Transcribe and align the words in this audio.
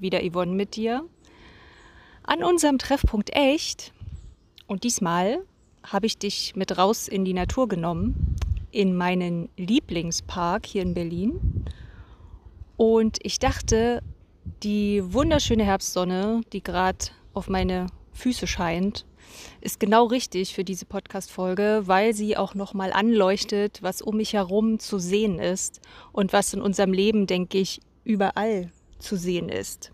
Wieder 0.00 0.20
Yvonne 0.22 0.52
mit 0.52 0.76
dir 0.76 1.04
an 2.28 2.44
unserem 2.44 2.78
Treffpunkt 2.78 3.30
Echt. 3.34 3.92
Und 4.66 4.84
diesmal 4.84 5.38
habe 5.82 6.06
ich 6.06 6.18
dich 6.18 6.54
mit 6.56 6.76
raus 6.76 7.08
in 7.08 7.24
die 7.24 7.32
Natur 7.32 7.68
genommen, 7.68 8.36
in 8.70 8.94
meinen 8.94 9.48
Lieblingspark 9.56 10.66
hier 10.66 10.82
in 10.82 10.92
Berlin. 10.92 11.64
Und 12.76 13.18
ich 13.22 13.38
dachte, 13.38 14.02
die 14.62 15.02
wunderschöne 15.04 15.64
Herbstsonne, 15.64 16.42
die 16.52 16.62
gerade 16.62 17.06
auf 17.32 17.48
meine 17.48 17.86
Füße 18.12 18.46
scheint, 18.46 19.06
ist 19.60 19.80
genau 19.80 20.06
richtig 20.06 20.54
für 20.54 20.64
diese 20.64 20.84
Podcast-Folge, 20.84 21.82
weil 21.86 22.14
sie 22.14 22.36
auch 22.36 22.54
nochmal 22.54 22.92
anleuchtet, 22.92 23.82
was 23.82 24.02
um 24.02 24.16
mich 24.16 24.34
herum 24.34 24.78
zu 24.78 24.98
sehen 24.98 25.38
ist 25.38 25.80
und 26.12 26.32
was 26.32 26.52
in 26.52 26.60
unserem 26.60 26.92
Leben, 26.92 27.26
denke 27.26 27.58
ich, 27.58 27.80
überall 28.04 28.70
zu 28.98 29.16
sehen 29.16 29.48
ist. 29.48 29.92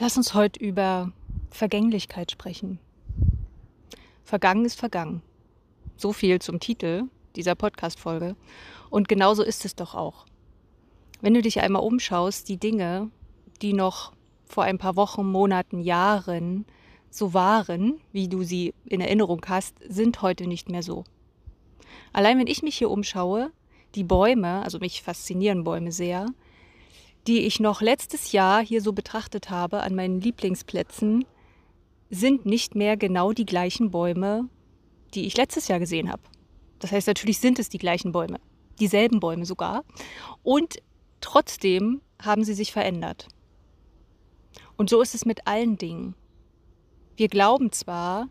Lass 0.00 0.16
uns 0.16 0.32
heute 0.32 0.64
über 0.64 1.12
Vergänglichkeit 1.50 2.30
sprechen. 2.30 2.78
Vergangen 4.24 4.64
ist 4.64 4.78
vergangen. 4.78 5.22
So 5.96 6.12
viel 6.12 6.38
zum 6.40 6.60
Titel 6.60 7.04
dieser 7.34 7.54
Podcast-Folge. 7.54 8.36
Und 8.90 9.08
genauso 9.08 9.42
ist 9.42 9.64
es 9.64 9.74
doch 9.74 9.94
auch. 9.94 10.26
Wenn 11.20 11.34
du 11.34 11.42
dich 11.42 11.60
einmal 11.60 11.82
umschaust, 11.82 12.48
die 12.48 12.58
Dinge, 12.58 13.10
die 13.60 13.72
noch 13.72 14.12
vor 14.48 14.64
ein 14.64 14.78
paar 14.78 14.96
Wochen, 14.96 15.30
Monaten, 15.30 15.80
Jahren 15.80 16.66
so 17.10 17.34
waren, 17.34 18.00
wie 18.12 18.28
du 18.28 18.42
sie 18.42 18.74
in 18.84 19.00
Erinnerung 19.00 19.44
hast, 19.48 19.76
sind 19.88 20.20
heute 20.22 20.46
nicht 20.46 20.68
mehr 20.68 20.82
so. 20.82 21.04
Allein 22.12 22.38
wenn 22.38 22.46
ich 22.46 22.62
mich 22.62 22.76
hier 22.76 22.90
umschaue, 22.90 23.50
die 23.94 24.04
Bäume, 24.04 24.62
also 24.62 24.78
mich 24.78 25.02
faszinieren 25.02 25.64
Bäume 25.64 25.92
sehr, 25.92 26.26
die 27.26 27.40
ich 27.40 27.60
noch 27.60 27.80
letztes 27.80 28.32
Jahr 28.32 28.62
hier 28.62 28.80
so 28.80 28.92
betrachtet 28.92 29.50
habe 29.50 29.82
an 29.82 29.94
meinen 29.94 30.20
Lieblingsplätzen, 30.20 31.24
sind 32.10 32.46
nicht 32.46 32.74
mehr 32.74 32.96
genau 32.96 33.32
die 33.32 33.44
gleichen 33.44 33.90
Bäume, 33.90 34.48
die 35.14 35.26
ich 35.26 35.36
letztes 35.36 35.68
Jahr 35.68 35.78
gesehen 35.78 36.10
habe. 36.10 36.22
Das 36.78 36.92
heißt, 36.92 37.06
natürlich 37.06 37.38
sind 37.38 37.58
es 37.58 37.68
die 37.68 37.78
gleichen 37.78 38.12
Bäume, 38.12 38.38
dieselben 38.80 39.20
Bäume 39.20 39.44
sogar. 39.44 39.84
Und 40.42 40.76
trotzdem 41.20 42.00
haben 42.22 42.44
sie 42.44 42.54
sich 42.54 42.72
verändert. 42.72 43.28
Und 44.78 44.88
so 44.88 45.02
ist 45.02 45.14
es 45.14 45.26
mit 45.26 45.46
allen 45.46 45.76
Dingen. 45.76 46.14
Wir 47.16 47.28
glauben 47.28 47.72
zwar, 47.72 48.28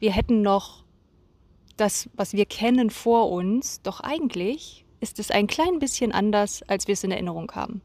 wir 0.00 0.10
hätten 0.10 0.42
noch 0.42 0.84
das, 1.76 2.08
was 2.14 2.32
wir 2.32 2.46
kennen, 2.46 2.90
vor 2.90 3.30
uns, 3.30 3.82
doch 3.82 4.00
eigentlich 4.00 4.84
ist 5.00 5.18
es 5.18 5.30
ein 5.30 5.46
klein 5.46 5.78
bisschen 5.78 6.10
anders, 6.10 6.62
als 6.62 6.88
wir 6.88 6.94
es 6.94 7.04
in 7.04 7.10
Erinnerung 7.10 7.52
haben. 7.52 7.82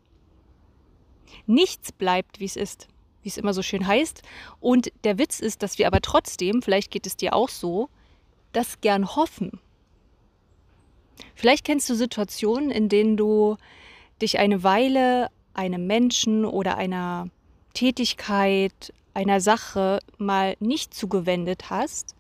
Nichts 1.48 1.92
bleibt, 1.92 2.40
wie 2.40 2.46
es 2.46 2.56
ist, 2.56 2.88
wie 3.24 3.30
es 3.30 3.38
immer 3.38 3.54
so 3.54 3.62
schön 3.62 3.86
heißt. 3.86 4.22
Und 4.62 4.92
der 5.04 5.18
Witz 5.18 5.42
ist, 5.42 5.62
dass 5.62 5.78
wir 5.78 5.88
aber 5.88 6.00
trotzdem, 6.00 6.62
vielleicht 6.62 6.92
geht 6.92 7.08
es 7.08 7.18
dir 7.18 7.34
auch 7.34 7.50
so, 7.50 7.90
das 8.54 8.80
gern 8.80 9.16
hoffen. 9.18 9.60
Vielleicht 11.36 11.66
kennst 11.66 11.90
du 11.90 11.96
Situationen, 11.96 12.72
in 12.72 12.88
denen 12.88 13.18
du 13.18 13.58
dich 14.22 14.40
eine 14.40 14.64
Weile 14.64 15.30
einem 15.54 15.88
Menschen 15.88 16.46
oder 16.46 16.78
einer 16.78 17.30
Tätigkeit, 17.78 18.92
einer 19.14 19.40
Sache 19.40 20.00
mal 20.18 20.56
nicht 20.60 20.96
zugewendet 20.96 21.70
hast 21.70 22.16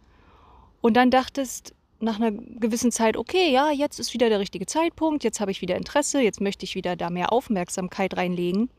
und 0.82 0.94
dann 0.96 1.10
dachtest 1.10 1.74
nach 2.00 2.18
einer 2.18 2.32
gewissen 2.32 2.92
Zeit, 2.92 3.18
okay, 3.18 3.52
ja, 3.52 3.72
jetzt 3.72 4.00
ist 4.00 4.14
wieder 4.14 4.30
der 4.30 4.40
richtige 4.40 4.68
Zeitpunkt, 4.68 5.24
jetzt 5.24 5.40
habe 5.40 5.50
ich 5.50 5.62
wieder 5.62 5.76
Interesse, 5.76 6.22
jetzt 6.22 6.42
möchte 6.42 6.64
ich 6.64 6.76
wieder 6.76 6.96
da 6.96 7.10
mehr 7.10 7.34
Aufmerksamkeit 7.34 8.16
reinlegen 8.18 8.70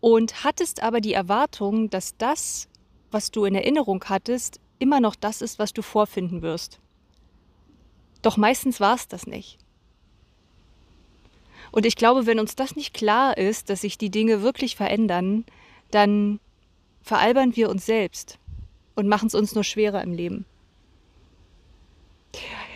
und 0.00 0.44
hattest 0.44 0.82
aber 0.82 1.00
die 1.00 1.14
Erwartung, 1.14 1.88
dass 1.88 2.18
das, 2.18 2.68
was 3.10 3.30
du 3.30 3.46
in 3.46 3.54
Erinnerung 3.54 4.04
hattest, 4.06 4.60
immer 4.78 5.00
noch 5.00 5.14
das 5.14 5.40
ist, 5.40 5.58
was 5.58 5.72
du 5.72 5.80
vorfinden 5.80 6.42
wirst. 6.42 6.80
Doch 8.20 8.36
meistens 8.36 8.78
war 8.78 8.94
es 8.94 9.08
das 9.08 9.26
nicht. 9.26 9.56
Und 11.70 11.86
ich 11.86 11.96
glaube, 11.96 12.26
wenn 12.26 12.38
uns 12.38 12.56
das 12.56 12.76
nicht 12.76 12.92
klar 12.92 13.38
ist, 13.38 13.70
dass 13.70 13.80
sich 13.80 13.96
die 13.96 14.10
Dinge 14.10 14.42
wirklich 14.42 14.76
verändern, 14.76 15.46
dann 15.94 16.40
veralbern 17.02 17.56
wir 17.56 17.70
uns 17.70 17.86
selbst 17.86 18.38
und 18.94 19.08
machen 19.08 19.26
es 19.26 19.34
uns 19.34 19.54
nur 19.54 19.64
schwerer 19.64 20.02
im 20.02 20.12
Leben. 20.12 20.44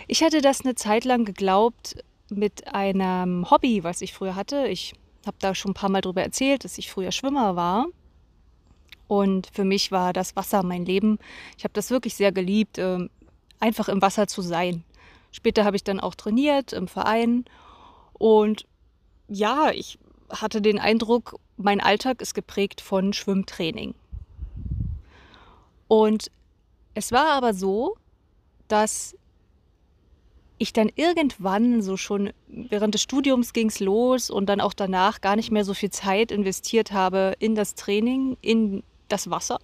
Ich 0.06 0.22
hatte 0.22 0.40
das 0.40 0.60
eine 0.60 0.74
Zeit 0.74 1.04
lang 1.04 1.24
geglaubt 1.24 1.96
mit 2.30 2.72
einem 2.74 3.50
Hobby, 3.50 3.84
was 3.84 4.02
ich 4.02 4.12
früher 4.12 4.36
hatte. 4.36 4.68
Ich 4.68 4.94
habe 5.26 5.36
da 5.40 5.54
schon 5.54 5.72
ein 5.72 5.74
paar 5.74 5.90
Mal 5.90 6.00
darüber 6.00 6.22
erzählt, 6.22 6.64
dass 6.64 6.78
ich 6.78 6.90
früher 6.90 7.12
Schwimmer 7.12 7.56
war. 7.56 7.86
Und 9.08 9.48
für 9.52 9.64
mich 9.64 9.92
war 9.92 10.12
das 10.12 10.36
Wasser 10.36 10.62
mein 10.62 10.84
Leben. 10.84 11.18
Ich 11.56 11.64
habe 11.64 11.74
das 11.74 11.90
wirklich 11.90 12.14
sehr 12.14 12.32
geliebt, 12.32 12.78
ähm, 12.78 13.10
einfach 13.60 13.88
im 13.88 14.02
Wasser 14.02 14.26
zu 14.26 14.42
sein. 14.42 14.84
Später 15.32 15.64
habe 15.64 15.76
ich 15.76 15.84
dann 15.84 16.00
auch 16.00 16.14
trainiert 16.14 16.72
im 16.72 16.88
Verein. 16.88 17.44
Und 18.12 18.66
ja, 19.28 19.70
ich 19.70 19.98
hatte 20.30 20.60
den 20.60 20.78
Eindruck, 20.78 21.38
mein 21.56 21.80
Alltag 21.80 22.20
ist 22.20 22.34
geprägt 22.34 22.80
von 22.80 23.12
Schwimmtraining. 23.12 23.94
Und 25.88 26.30
es 26.94 27.12
war 27.12 27.32
aber 27.32 27.54
so, 27.54 27.96
dass 28.68 29.16
ich 30.58 30.72
dann 30.72 30.90
irgendwann 30.94 31.82
so 31.82 31.96
schon 31.96 32.32
während 32.48 32.94
des 32.94 33.02
Studiums 33.02 33.52
ging 33.52 33.68
es 33.68 33.80
los 33.80 34.30
und 34.30 34.46
dann 34.46 34.60
auch 34.60 34.72
danach 34.72 35.20
gar 35.20 35.36
nicht 35.36 35.50
mehr 35.50 35.64
so 35.64 35.74
viel 35.74 35.90
Zeit 35.90 36.32
investiert 36.32 36.92
habe 36.92 37.34
in 37.38 37.54
das 37.54 37.74
Training, 37.74 38.36
in 38.40 38.82
das 39.08 39.30
Wasser 39.30 39.58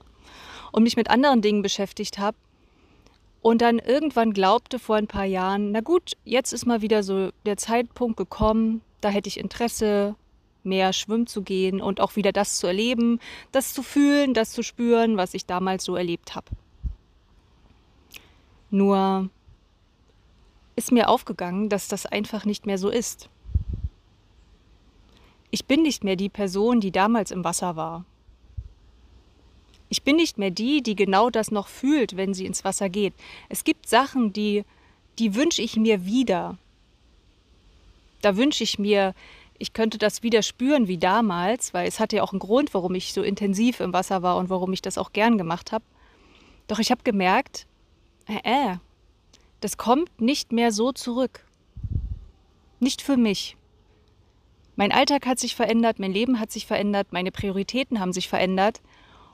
und 0.70 0.82
mich 0.82 0.96
mit 0.96 1.08
anderen 1.10 1.40
Dingen 1.40 1.62
beschäftigt 1.62 2.18
habe. 2.18 2.36
Und 3.40 3.60
dann 3.60 3.78
irgendwann 3.78 4.32
glaubte 4.32 4.78
vor 4.78 4.96
ein 4.96 5.08
paar 5.08 5.24
Jahren, 5.24 5.72
na 5.72 5.80
gut, 5.80 6.12
jetzt 6.24 6.52
ist 6.52 6.66
mal 6.66 6.80
wieder 6.80 7.02
so 7.02 7.30
der 7.44 7.56
Zeitpunkt 7.56 8.16
gekommen, 8.16 8.82
da 9.00 9.08
hätte 9.08 9.28
ich 9.28 9.40
Interesse, 9.40 10.14
mehr 10.64 10.92
schwimmen 10.92 11.26
zu 11.26 11.42
gehen 11.42 11.80
und 11.80 12.00
auch 12.00 12.16
wieder 12.16 12.32
das 12.32 12.56
zu 12.56 12.66
erleben, 12.66 13.20
das 13.50 13.74
zu 13.74 13.82
fühlen, 13.82 14.34
das 14.34 14.52
zu 14.52 14.62
spüren, 14.62 15.16
was 15.16 15.34
ich 15.34 15.46
damals 15.46 15.84
so 15.84 15.96
erlebt 15.96 16.34
habe. 16.34 16.46
Nur 18.70 19.28
ist 20.76 20.92
mir 20.92 21.08
aufgegangen, 21.08 21.68
dass 21.68 21.88
das 21.88 22.06
einfach 22.06 22.44
nicht 22.44 22.66
mehr 22.66 22.78
so 22.78 22.88
ist. 22.88 23.28
Ich 25.50 25.66
bin 25.66 25.82
nicht 25.82 26.02
mehr 26.02 26.16
die 26.16 26.30
Person, 26.30 26.80
die 26.80 26.90
damals 26.90 27.30
im 27.30 27.44
Wasser 27.44 27.76
war. 27.76 28.06
Ich 29.90 30.02
bin 30.02 30.16
nicht 30.16 30.38
mehr 30.38 30.50
die, 30.50 30.82
die 30.82 30.96
genau 30.96 31.28
das 31.28 31.50
noch 31.50 31.68
fühlt, 31.68 32.16
wenn 32.16 32.32
sie 32.32 32.46
ins 32.46 32.64
Wasser 32.64 32.88
geht. 32.88 33.12
Es 33.50 33.62
gibt 33.62 33.86
Sachen, 33.86 34.32
die, 34.32 34.64
die 35.18 35.34
wünsche 35.34 35.60
ich 35.60 35.76
mir 35.76 36.06
wieder. 36.06 36.56
Da 38.22 38.38
wünsche 38.38 38.64
ich 38.64 38.78
mir, 38.78 39.14
ich 39.62 39.72
könnte 39.74 39.96
das 39.96 40.24
wieder 40.24 40.42
spüren 40.42 40.88
wie 40.88 40.98
damals, 40.98 41.72
weil 41.72 41.86
es 41.86 42.00
hatte 42.00 42.16
ja 42.16 42.24
auch 42.24 42.32
einen 42.32 42.40
Grund, 42.40 42.74
warum 42.74 42.96
ich 42.96 43.12
so 43.12 43.22
intensiv 43.22 43.78
im 43.78 43.92
Wasser 43.92 44.20
war 44.20 44.36
und 44.38 44.50
warum 44.50 44.72
ich 44.72 44.82
das 44.82 44.98
auch 44.98 45.12
gern 45.12 45.38
gemacht 45.38 45.70
habe. 45.70 45.84
Doch 46.66 46.80
ich 46.80 46.90
habe 46.90 47.04
gemerkt, 47.04 47.68
äh, 48.26 48.40
äh, 48.42 48.76
das 49.60 49.76
kommt 49.76 50.20
nicht 50.20 50.50
mehr 50.50 50.72
so 50.72 50.90
zurück. 50.90 51.46
Nicht 52.80 53.02
für 53.02 53.16
mich. 53.16 53.56
Mein 54.74 54.90
Alltag 54.90 55.26
hat 55.26 55.38
sich 55.38 55.54
verändert, 55.54 56.00
mein 56.00 56.12
Leben 56.12 56.40
hat 56.40 56.50
sich 56.50 56.66
verändert, 56.66 57.12
meine 57.12 57.30
Prioritäten 57.30 58.00
haben 58.00 58.12
sich 58.12 58.28
verändert. 58.28 58.80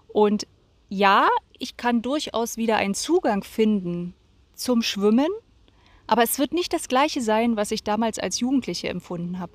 Und 0.08 0.46
ja, 0.90 1.26
ich 1.58 1.78
kann 1.78 2.02
durchaus 2.02 2.58
wieder 2.58 2.76
einen 2.76 2.94
Zugang 2.94 3.42
finden 3.42 4.12
zum 4.54 4.82
Schwimmen, 4.82 5.30
aber 6.06 6.22
es 6.22 6.38
wird 6.38 6.52
nicht 6.52 6.74
das 6.74 6.86
gleiche 6.86 7.22
sein, 7.22 7.56
was 7.56 7.70
ich 7.70 7.82
damals 7.82 8.18
als 8.18 8.40
Jugendliche 8.40 8.90
empfunden 8.90 9.38
habe. 9.38 9.52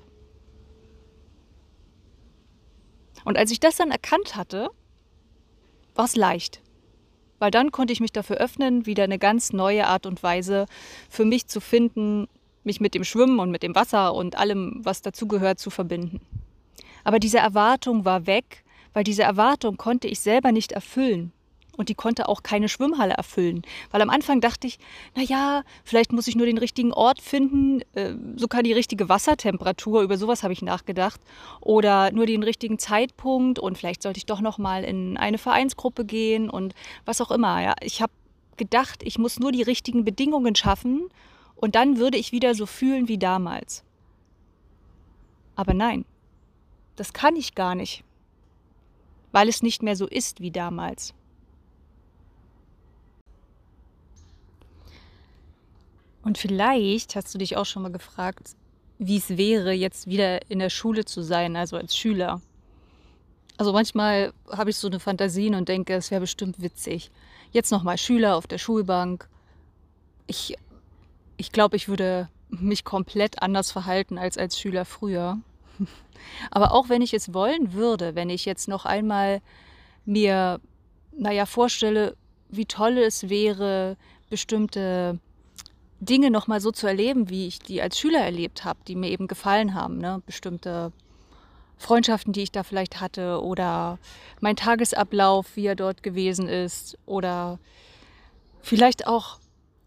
Und 3.24 3.38
als 3.38 3.50
ich 3.50 3.60
das 3.60 3.76
dann 3.76 3.90
erkannt 3.90 4.36
hatte, 4.36 4.70
war 5.94 6.04
es 6.04 6.16
leicht. 6.16 6.60
Weil 7.38 7.50
dann 7.50 7.72
konnte 7.72 7.92
ich 7.92 8.00
mich 8.00 8.12
dafür 8.12 8.36
öffnen, 8.36 8.86
wieder 8.86 9.04
eine 9.04 9.18
ganz 9.18 9.52
neue 9.52 9.86
Art 9.86 10.06
und 10.06 10.22
Weise 10.22 10.66
für 11.08 11.24
mich 11.24 11.46
zu 11.46 11.60
finden, 11.60 12.28
mich 12.62 12.80
mit 12.80 12.94
dem 12.94 13.04
Schwimmen 13.04 13.38
und 13.38 13.50
mit 13.50 13.62
dem 13.62 13.74
Wasser 13.74 14.14
und 14.14 14.36
allem, 14.36 14.80
was 14.82 15.02
dazugehört, 15.02 15.58
zu 15.58 15.70
verbinden. 15.70 16.20
Aber 17.02 17.18
diese 17.18 17.38
Erwartung 17.38 18.04
war 18.04 18.26
weg, 18.26 18.64
weil 18.92 19.04
diese 19.04 19.22
Erwartung 19.22 19.76
konnte 19.76 20.08
ich 20.08 20.20
selber 20.20 20.52
nicht 20.52 20.72
erfüllen. 20.72 21.32
Und 21.76 21.88
die 21.88 21.94
konnte 21.94 22.28
auch 22.28 22.42
keine 22.42 22.68
Schwimmhalle 22.68 23.14
erfüllen. 23.14 23.62
Weil 23.90 24.02
am 24.02 24.10
Anfang 24.10 24.40
dachte 24.40 24.66
ich, 24.66 24.78
naja, 25.14 25.62
vielleicht 25.84 26.12
muss 26.12 26.28
ich 26.28 26.36
nur 26.36 26.46
den 26.46 26.58
richtigen 26.58 26.92
Ort 26.92 27.20
finden, 27.20 27.80
äh, 27.94 28.14
sogar 28.36 28.62
die 28.62 28.72
richtige 28.72 29.08
Wassertemperatur, 29.08 30.02
über 30.02 30.16
sowas 30.16 30.42
habe 30.42 30.52
ich 30.52 30.62
nachgedacht. 30.62 31.20
Oder 31.60 32.12
nur 32.12 32.26
den 32.26 32.42
richtigen 32.42 32.78
Zeitpunkt 32.78 33.58
und 33.58 33.78
vielleicht 33.78 34.02
sollte 34.02 34.18
ich 34.18 34.26
doch 34.26 34.40
nochmal 34.40 34.84
in 34.84 35.16
eine 35.16 35.38
Vereinsgruppe 35.38 36.04
gehen 36.04 36.50
und 36.50 36.74
was 37.04 37.20
auch 37.20 37.30
immer. 37.30 37.62
Ja. 37.62 37.74
Ich 37.82 38.02
habe 38.02 38.12
gedacht, 38.56 39.02
ich 39.02 39.18
muss 39.18 39.40
nur 39.40 39.52
die 39.52 39.62
richtigen 39.62 40.04
Bedingungen 40.04 40.54
schaffen 40.54 41.08
und 41.56 41.74
dann 41.74 41.98
würde 41.98 42.18
ich 42.18 42.32
wieder 42.32 42.54
so 42.54 42.66
fühlen 42.66 43.08
wie 43.08 43.18
damals. 43.18 43.84
Aber 45.56 45.74
nein, 45.74 46.04
das 46.96 47.12
kann 47.12 47.36
ich 47.36 47.54
gar 47.54 47.74
nicht, 47.74 48.04
weil 49.32 49.48
es 49.48 49.62
nicht 49.62 49.82
mehr 49.82 49.96
so 49.96 50.06
ist 50.06 50.40
wie 50.40 50.50
damals. 50.50 51.14
Und 56.24 56.38
vielleicht 56.38 57.16
hast 57.16 57.34
du 57.34 57.38
dich 57.38 57.56
auch 57.56 57.66
schon 57.66 57.82
mal 57.82 57.92
gefragt, 57.92 58.56
wie 58.98 59.18
es 59.18 59.36
wäre, 59.36 59.72
jetzt 59.72 60.06
wieder 60.06 60.50
in 60.50 60.58
der 60.58 60.70
Schule 60.70 61.04
zu 61.04 61.22
sein, 61.22 61.54
also 61.54 61.76
als 61.76 61.96
Schüler. 61.96 62.40
Also 63.58 63.72
manchmal 63.72 64.32
habe 64.50 64.70
ich 64.70 64.76
so 64.76 64.88
eine 64.88 65.00
Fantasien 65.00 65.54
und 65.54 65.68
denke, 65.68 65.94
es 65.94 66.10
wäre 66.10 66.22
bestimmt 66.22 66.60
witzig. 66.62 67.10
Jetzt 67.52 67.70
nochmal 67.70 67.98
Schüler 67.98 68.36
auf 68.36 68.46
der 68.46 68.58
Schulbank. 68.58 69.28
Ich, 70.26 70.56
ich 71.36 71.52
glaube, 71.52 71.76
ich 71.76 71.88
würde 71.88 72.28
mich 72.48 72.84
komplett 72.84 73.42
anders 73.42 73.70
verhalten 73.70 74.16
als 74.16 74.38
als 74.38 74.58
Schüler 74.58 74.84
früher. 74.84 75.38
Aber 76.50 76.72
auch 76.72 76.88
wenn 76.88 77.02
ich 77.02 77.12
es 77.12 77.34
wollen 77.34 77.74
würde, 77.74 78.14
wenn 78.14 78.30
ich 78.30 78.44
jetzt 78.44 78.66
noch 78.66 78.86
einmal 78.86 79.42
mir, 80.04 80.60
naja, 81.16 81.46
vorstelle, 81.46 82.16
wie 82.48 82.66
toll 82.66 82.98
es 82.98 83.28
wäre, 83.28 83.96
bestimmte 84.30 85.20
Dinge 86.00 86.30
nochmal 86.30 86.60
so 86.60 86.70
zu 86.70 86.86
erleben, 86.86 87.30
wie 87.30 87.46
ich 87.46 87.58
die 87.58 87.80
als 87.80 87.98
Schüler 87.98 88.20
erlebt 88.20 88.64
habe, 88.64 88.80
die 88.86 88.96
mir 88.96 89.10
eben 89.10 89.26
gefallen 89.26 89.74
haben. 89.74 89.98
Ne? 89.98 90.22
Bestimmte 90.26 90.92
Freundschaften, 91.76 92.32
die 92.32 92.42
ich 92.42 92.52
da 92.52 92.62
vielleicht 92.62 93.00
hatte 93.00 93.42
oder 93.42 93.98
mein 94.40 94.56
Tagesablauf, 94.56 95.56
wie 95.56 95.66
er 95.66 95.76
dort 95.76 96.02
gewesen 96.02 96.48
ist 96.48 96.98
oder 97.06 97.58
vielleicht 98.60 99.06
auch 99.06 99.38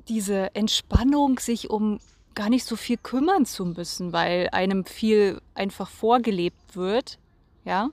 diese 0.08 0.56
Entspannung, 0.56 1.40
sich 1.40 1.70
um 1.70 2.00
gar 2.36 2.50
nicht 2.50 2.66
so 2.66 2.76
viel 2.76 2.98
kümmern 2.98 3.46
zu 3.46 3.66
müssen, 3.66 4.14
weil 4.14 4.50
einem 4.52 4.86
viel 4.86 5.42
einfach 5.56 5.90
vorgelebt 5.90 6.76
wird. 6.76 7.18
Ja, 7.66 7.90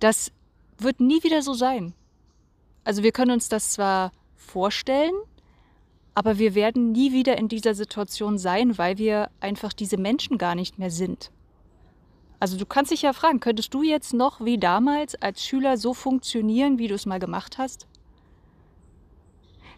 das 0.00 0.32
wird 0.78 1.00
nie 1.00 1.22
wieder 1.22 1.42
so 1.42 1.54
sein. 1.54 1.94
Also 2.84 3.02
wir 3.02 3.12
können 3.12 3.30
uns 3.30 3.48
das 3.48 3.70
zwar 3.70 4.10
vorstellen, 4.36 5.14
aber 6.14 6.38
wir 6.38 6.54
werden 6.54 6.92
nie 6.92 7.12
wieder 7.12 7.38
in 7.38 7.48
dieser 7.48 7.74
Situation 7.74 8.38
sein, 8.38 8.76
weil 8.78 8.98
wir 8.98 9.30
einfach 9.40 9.72
diese 9.72 9.96
Menschen 9.96 10.38
gar 10.38 10.54
nicht 10.54 10.78
mehr 10.78 10.90
sind. 10.90 11.30
Also 12.38 12.58
du 12.58 12.66
kannst 12.66 12.90
dich 12.90 13.02
ja 13.02 13.12
fragen, 13.12 13.40
könntest 13.40 13.72
du 13.72 13.82
jetzt 13.82 14.12
noch 14.12 14.44
wie 14.44 14.58
damals 14.58 15.14
als 15.22 15.44
Schüler 15.44 15.76
so 15.76 15.94
funktionieren, 15.94 16.78
wie 16.78 16.88
du 16.88 16.94
es 16.94 17.06
mal 17.06 17.20
gemacht 17.20 17.56
hast? 17.56 17.86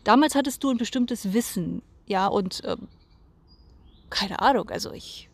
Damals 0.02 0.34
hattest 0.34 0.64
du 0.64 0.70
ein 0.70 0.78
bestimmtes 0.78 1.32
Wissen, 1.32 1.82
ja, 2.06 2.26
und 2.26 2.64
äh, 2.64 2.76
keine 4.10 4.40
Ahnung, 4.40 4.70
also 4.70 4.92
ich 4.92 5.28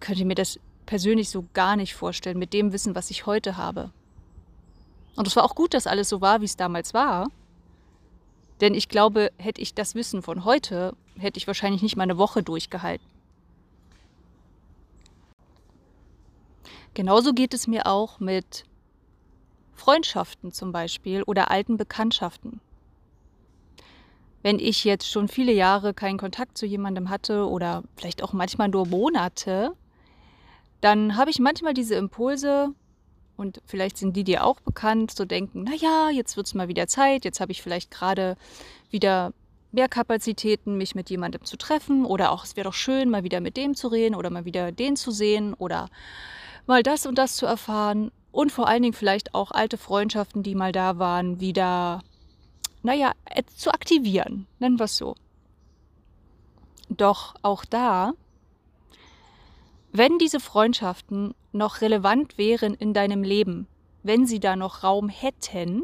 könnte 0.00 0.24
mir 0.24 0.34
das 0.34 0.58
persönlich 0.86 1.30
so 1.30 1.44
gar 1.54 1.76
nicht 1.76 1.94
vorstellen 1.94 2.38
mit 2.38 2.52
dem 2.52 2.72
Wissen, 2.72 2.94
was 2.94 3.10
ich 3.10 3.26
heute 3.26 3.56
habe. 3.56 3.92
Und 5.16 5.26
es 5.26 5.36
war 5.36 5.44
auch 5.44 5.54
gut, 5.54 5.74
dass 5.74 5.86
alles 5.86 6.08
so 6.08 6.20
war, 6.20 6.40
wie 6.40 6.46
es 6.46 6.56
damals 6.56 6.94
war. 6.94 7.28
Denn 8.60 8.74
ich 8.74 8.88
glaube, 8.88 9.30
hätte 9.38 9.60
ich 9.60 9.74
das 9.74 9.94
Wissen 9.94 10.22
von 10.22 10.44
heute, 10.44 10.94
hätte 11.18 11.38
ich 11.38 11.46
wahrscheinlich 11.46 11.82
nicht 11.82 11.96
mal 11.96 12.02
eine 12.02 12.18
Woche 12.18 12.42
durchgehalten. 12.42 13.06
Genauso 16.92 17.32
geht 17.32 17.54
es 17.54 17.66
mir 17.66 17.86
auch 17.86 18.20
mit 18.20 18.64
Freundschaften 19.72 20.52
zum 20.52 20.72
Beispiel 20.72 21.22
oder 21.22 21.50
alten 21.50 21.76
Bekanntschaften. 21.76 22.60
Wenn 24.42 24.58
ich 24.58 24.84
jetzt 24.84 25.10
schon 25.10 25.28
viele 25.28 25.52
Jahre 25.52 25.94
keinen 25.94 26.18
Kontakt 26.18 26.58
zu 26.58 26.66
jemandem 26.66 27.08
hatte 27.10 27.48
oder 27.48 27.84
vielleicht 27.96 28.22
auch 28.22 28.32
manchmal 28.32 28.68
nur 28.68 28.86
Monate, 28.86 29.74
dann 30.80 31.16
habe 31.16 31.30
ich 31.30 31.38
manchmal 31.38 31.74
diese 31.74 31.94
Impulse, 31.94 32.74
und 33.40 33.60
vielleicht 33.64 33.96
sind 33.96 34.16
die 34.16 34.24
dir 34.24 34.44
auch 34.44 34.60
bekannt, 34.60 35.10
so 35.10 35.24
denken, 35.24 35.64
naja, 35.64 36.10
jetzt 36.10 36.36
wird 36.36 36.46
es 36.46 36.54
mal 36.54 36.68
wieder 36.68 36.86
Zeit, 36.86 37.24
jetzt 37.24 37.40
habe 37.40 37.52
ich 37.52 37.62
vielleicht 37.62 37.90
gerade 37.90 38.36
wieder 38.90 39.32
mehr 39.72 39.88
Kapazitäten, 39.88 40.76
mich 40.76 40.94
mit 40.94 41.10
jemandem 41.10 41.44
zu 41.44 41.56
treffen 41.56 42.04
oder 42.04 42.32
auch 42.32 42.44
es 42.44 42.56
wäre 42.56 42.66
doch 42.66 42.74
schön, 42.74 43.08
mal 43.08 43.24
wieder 43.24 43.40
mit 43.40 43.56
dem 43.56 43.74
zu 43.74 43.88
reden 43.88 44.14
oder 44.14 44.30
mal 44.30 44.44
wieder 44.44 44.72
den 44.72 44.94
zu 44.96 45.10
sehen 45.10 45.54
oder 45.54 45.88
mal 46.66 46.82
das 46.82 47.06
und 47.06 47.16
das 47.16 47.36
zu 47.36 47.46
erfahren 47.46 48.12
und 48.30 48.52
vor 48.52 48.68
allen 48.68 48.82
Dingen 48.82 48.94
vielleicht 48.94 49.34
auch 49.34 49.52
alte 49.52 49.78
Freundschaften, 49.78 50.42
die 50.42 50.54
mal 50.54 50.72
da 50.72 50.98
waren, 50.98 51.40
wieder, 51.40 52.02
naja, 52.82 53.12
zu 53.56 53.72
aktivieren, 53.72 54.46
nennen 54.58 54.78
wir 54.78 54.84
es 54.84 54.96
so. 54.96 55.14
Doch 56.88 57.34
auch 57.42 57.64
da 57.64 58.12
wenn 59.92 60.18
diese 60.18 60.40
Freundschaften 60.40 61.34
noch 61.52 61.80
relevant 61.80 62.38
wären 62.38 62.74
in 62.74 62.94
deinem 62.94 63.22
Leben, 63.22 63.66
wenn 64.02 64.26
sie 64.26 64.40
da 64.40 64.56
noch 64.56 64.82
Raum 64.82 65.08
hätten, 65.08 65.82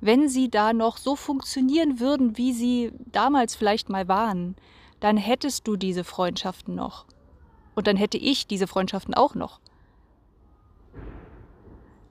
wenn 0.00 0.28
sie 0.28 0.50
da 0.50 0.72
noch 0.72 0.96
so 0.96 1.16
funktionieren 1.16 2.00
würden, 2.00 2.36
wie 2.36 2.52
sie 2.52 2.92
damals 3.12 3.54
vielleicht 3.54 3.88
mal 3.88 4.08
waren, 4.08 4.56
dann 5.00 5.16
hättest 5.16 5.66
du 5.66 5.76
diese 5.76 6.04
Freundschaften 6.04 6.74
noch. 6.74 7.06
Und 7.74 7.86
dann 7.86 7.96
hätte 7.96 8.18
ich 8.18 8.46
diese 8.46 8.66
Freundschaften 8.66 9.14
auch 9.14 9.34
noch. 9.34 9.60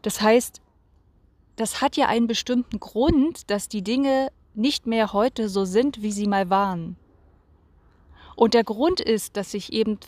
Das 0.01 0.21
heißt, 0.21 0.61
das 1.55 1.81
hat 1.81 1.95
ja 1.95 2.07
einen 2.07 2.27
bestimmten 2.27 2.79
Grund, 2.79 3.49
dass 3.49 3.69
die 3.69 3.83
Dinge 3.83 4.29
nicht 4.53 4.85
mehr 4.85 5.13
heute 5.13 5.49
so 5.49 5.65
sind, 5.65 6.01
wie 6.01 6.11
sie 6.11 6.27
mal 6.27 6.49
waren. 6.49 6.97
Und 8.35 8.53
der 8.53 8.63
Grund 8.63 8.99
ist, 8.99 9.37
dass 9.37 9.51
sich 9.51 9.71
eben 9.71 9.99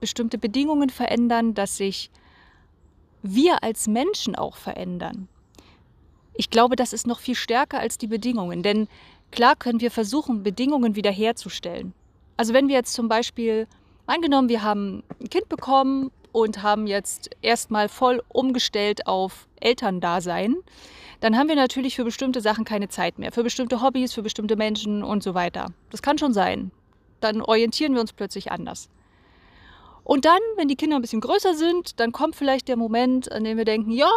bestimmte 0.00 0.38
Bedingungen 0.38 0.90
verändern, 0.90 1.54
dass 1.54 1.76
sich 1.76 2.10
wir 3.22 3.62
als 3.62 3.86
Menschen 3.86 4.34
auch 4.34 4.56
verändern. 4.56 5.28
Ich 6.34 6.50
glaube, 6.50 6.76
das 6.76 6.92
ist 6.92 7.06
noch 7.06 7.20
viel 7.20 7.34
stärker 7.34 7.78
als 7.78 7.98
die 7.98 8.06
Bedingungen, 8.06 8.62
denn 8.62 8.88
klar 9.30 9.56
können 9.56 9.80
wir 9.80 9.90
versuchen, 9.90 10.42
Bedingungen 10.42 10.96
wiederherzustellen. 10.96 11.92
Also 12.36 12.54
wenn 12.54 12.68
wir 12.68 12.76
jetzt 12.76 12.94
zum 12.94 13.08
Beispiel, 13.08 13.66
angenommen, 14.06 14.48
wir 14.48 14.62
haben 14.62 15.02
ein 15.20 15.28
Kind 15.28 15.48
bekommen 15.48 16.10
und 16.32 16.62
haben 16.62 16.86
jetzt 16.86 17.30
erstmal 17.42 17.88
voll 17.88 18.22
umgestellt 18.28 19.06
auf 19.06 19.46
Elterndasein, 19.60 20.56
dann 21.20 21.36
haben 21.36 21.48
wir 21.48 21.56
natürlich 21.56 21.96
für 21.96 22.04
bestimmte 22.04 22.40
Sachen 22.40 22.64
keine 22.64 22.88
Zeit 22.88 23.18
mehr, 23.18 23.30
für 23.30 23.42
bestimmte 23.42 23.82
Hobbys, 23.82 24.14
für 24.14 24.22
bestimmte 24.22 24.56
Menschen 24.56 25.04
und 25.04 25.22
so 25.22 25.34
weiter. 25.34 25.66
Das 25.90 26.00
kann 26.00 26.16
schon 26.16 26.32
sein 26.32 26.70
dann 27.20 27.42
orientieren 27.42 27.94
wir 27.94 28.00
uns 28.00 28.12
plötzlich 28.12 28.50
anders. 28.50 28.88
Und 30.10 30.24
dann, 30.24 30.40
wenn 30.56 30.66
die 30.66 30.74
Kinder 30.74 30.96
ein 30.96 31.02
bisschen 31.02 31.20
größer 31.20 31.54
sind, 31.54 32.00
dann 32.00 32.10
kommt 32.10 32.34
vielleicht 32.34 32.66
der 32.66 32.74
Moment, 32.76 33.30
an 33.30 33.44
dem 33.44 33.56
wir 33.56 33.64
denken, 33.64 33.92
ja, 33.92 34.10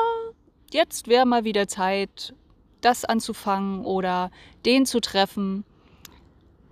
jetzt 0.71 1.07
wäre 1.07 1.27
mal 1.27 1.43
wieder 1.43 1.67
Zeit, 1.67 2.33
das 2.81 3.05
anzufangen 3.05 3.85
oder 3.85 4.31
den 4.65 4.87
zu 4.87 5.01
treffen. 5.01 5.63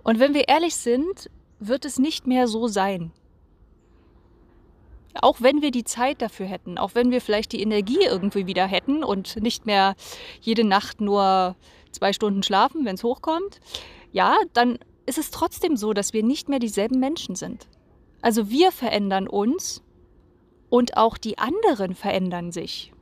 Und 0.02 0.18
wenn 0.18 0.34
wir 0.34 0.48
ehrlich 0.48 0.74
sind, 0.74 1.30
wird 1.60 1.84
es 1.84 2.00
nicht 2.00 2.26
mehr 2.26 2.48
so 2.48 2.66
sein. 2.66 3.12
Auch 5.14 5.40
wenn 5.40 5.62
wir 5.62 5.70
die 5.70 5.84
Zeit 5.84 6.20
dafür 6.20 6.46
hätten, 6.46 6.76
auch 6.76 6.96
wenn 6.96 7.12
wir 7.12 7.20
vielleicht 7.20 7.52
die 7.52 7.62
Energie 7.62 8.02
irgendwie 8.04 8.48
wieder 8.48 8.66
hätten 8.66 9.04
und 9.04 9.36
nicht 9.36 9.66
mehr 9.66 9.94
jede 10.40 10.64
Nacht 10.64 11.00
nur 11.00 11.54
zwei 11.92 12.12
Stunden 12.12 12.42
schlafen, 12.42 12.84
wenn 12.84 12.96
es 12.96 13.04
hochkommt, 13.04 13.60
ja, 14.10 14.36
dann 14.52 14.80
ist 15.06 15.18
es 15.18 15.30
trotzdem 15.30 15.76
so, 15.76 15.92
dass 15.92 16.12
wir 16.12 16.24
nicht 16.24 16.48
mehr 16.48 16.58
dieselben 16.58 16.98
Menschen 16.98 17.36
sind. 17.36 17.68
Also 18.22 18.48
wir 18.48 18.72
verändern 18.72 19.28
uns 19.28 19.82
und 20.70 20.96
auch 20.96 21.18
die 21.18 21.38
anderen 21.38 21.94
verändern 21.94 22.52
sich. 22.52 22.92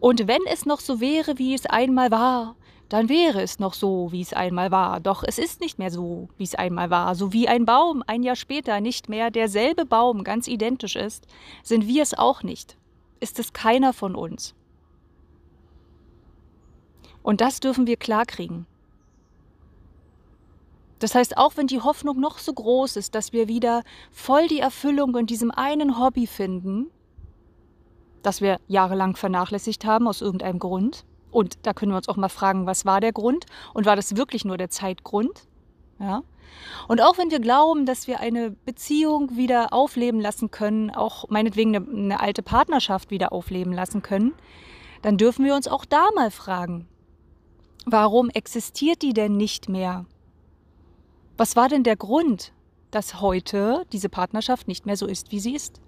Und 0.00 0.26
wenn 0.26 0.40
es 0.50 0.64
noch 0.64 0.80
so 0.80 1.00
wäre, 1.00 1.38
wie 1.38 1.54
es 1.54 1.66
einmal 1.66 2.10
war, 2.10 2.56
dann 2.88 3.08
wäre 3.08 3.40
es 3.40 3.58
noch 3.58 3.74
so, 3.74 4.12
wie 4.12 4.20
es 4.20 4.32
einmal 4.32 4.70
war. 4.70 5.00
Doch 5.00 5.24
es 5.26 5.38
ist 5.38 5.60
nicht 5.60 5.78
mehr 5.78 5.90
so, 5.90 6.28
wie 6.36 6.44
es 6.44 6.54
einmal 6.54 6.90
war. 6.90 7.14
So 7.14 7.32
wie 7.32 7.48
ein 7.48 7.64
Baum 7.64 8.02
ein 8.06 8.22
Jahr 8.22 8.36
später 8.36 8.80
nicht 8.80 9.08
mehr 9.08 9.30
derselbe 9.30 9.86
Baum 9.86 10.24
ganz 10.24 10.46
identisch 10.46 10.96
ist, 10.96 11.26
sind 11.62 11.86
wir 11.86 12.02
es 12.02 12.14
auch 12.14 12.42
nicht. 12.42 12.76
Ist 13.20 13.38
es 13.38 13.52
keiner 13.52 13.92
von 13.92 14.14
uns. 14.14 14.54
Und 17.22 17.40
das 17.40 17.60
dürfen 17.60 17.86
wir 17.86 17.96
klarkriegen. 17.96 18.66
Das 21.02 21.14
heißt, 21.14 21.36
auch 21.36 21.56
wenn 21.56 21.66
die 21.66 21.80
Hoffnung 21.80 22.20
noch 22.20 22.38
so 22.38 22.52
groß 22.52 22.96
ist, 22.96 23.14
dass 23.14 23.32
wir 23.32 23.48
wieder 23.48 23.82
voll 24.12 24.46
die 24.46 24.60
Erfüllung 24.60 25.16
in 25.16 25.26
diesem 25.26 25.50
einen 25.50 25.98
Hobby 25.98 26.28
finden, 26.28 26.86
das 28.22 28.40
wir 28.40 28.60
jahrelang 28.68 29.16
vernachlässigt 29.16 29.84
haben 29.84 30.06
aus 30.06 30.20
irgendeinem 30.20 30.60
Grund, 30.60 31.04
Und 31.32 31.66
da 31.66 31.72
können 31.72 31.92
wir 31.92 31.96
uns 31.96 32.08
auch 32.08 32.16
mal 32.16 32.28
fragen, 32.28 32.66
was 32.66 32.84
war 32.84 33.00
der 33.00 33.12
Grund? 33.12 33.46
Und 33.74 33.86
war 33.86 33.96
das 33.96 34.16
wirklich 34.16 34.44
nur 34.44 34.58
der 34.58 34.70
Zeitgrund? 34.70 35.48
Ja. 35.98 36.22
Und 36.86 37.00
auch 37.00 37.16
wenn 37.16 37.30
wir 37.30 37.40
glauben, 37.40 37.86
dass 37.86 38.06
wir 38.06 38.20
eine 38.20 38.50
Beziehung 38.50 39.36
wieder 39.36 39.72
aufleben 39.72 40.20
lassen 40.20 40.50
können, 40.50 40.90
auch 40.90 41.28
meinetwegen 41.30 41.74
eine, 41.74 41.88
eine 41.88 42.20
alte 42.20 42.42
Partnerschaft 42.42 43.10
wieder 43.10 43.32
aufleben 43.32 43.72
lassen 43.72 44.02
können, 44.02 44.34
dann 45.00 45.16
dürfen 45.16 45.44
wir 45.44 45.54
uns 45.54 45.66
auch 45.66 45.86
da 45.86 46.08
mal 46.14 46.30
fragen, 46.30 46.86
warum 47.86 48.28
existiert 48.28 49.00
die 49.02 49.14
denn 49.14 49.36
nicht 49.36 49.70
mehr? 49.70 50.04
Was 51.36 51.56
war 51.56 51.68
denn 51.68 51.84
der 51.84 51.96
Grund, 51.96 52.52
dass 52.90 53.20
heute 53.20 53.84
diese 53.92 54.08
Partnerschaft 54.08 54.68
nicht 54.68 54.86
mehr 54.86 54.96
so 54.96 55.06
ist, 55.06 55.32
wie 55.32 55.40
sie 55.40 55.54
ist? 55.54 55.80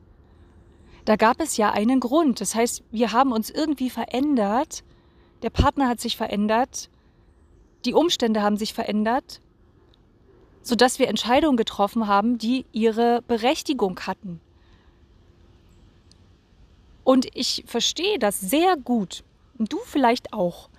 Da 1.04 1.16
gab 1.16 1.40
es 1.40 1.56
ja 1.56 1.70
einen 1.70 2.00
Grund. 2.00 2.40
Das 2.40 2.54
heißt, 2.54 2.82
wir 2.90 3.12
haben 3.12 3.32
uns 3.32 3.50
irgendwie 3.50 3.90
verändert, 3.90 4.84
der 5.42 5.50
Partner 5.50 5.88
hat 5.88 6.00
sich 6.00 6.16
verändert, 6.16 6.88
die 7.84 7.92
Umstände 7.92 8.40
haben 8.42 8.56
sich 8.56 8.72
verändert 8.72 9.40
sodass 10.64 10.98
wir 10.98 11.08
Entscheidungen 11.08 11.58
getroffen 11.58 12.08
haben, 12.08 12.38
die 12.38 12.64
ihre 12.72 13.22
Berechtigung 13.28 14.00
hatten. 14.00 14.40
Und 17.04 17.26
ich 17.34 17.64
verstehe 17.66 18.18
das 18.18 18.40
sehr 18.40 18.76
gut, 18.76 19.24
und 19.58 19.72
du 19.72 19.78
vielleicht 19.84 20.32
auch, 20.32 20.70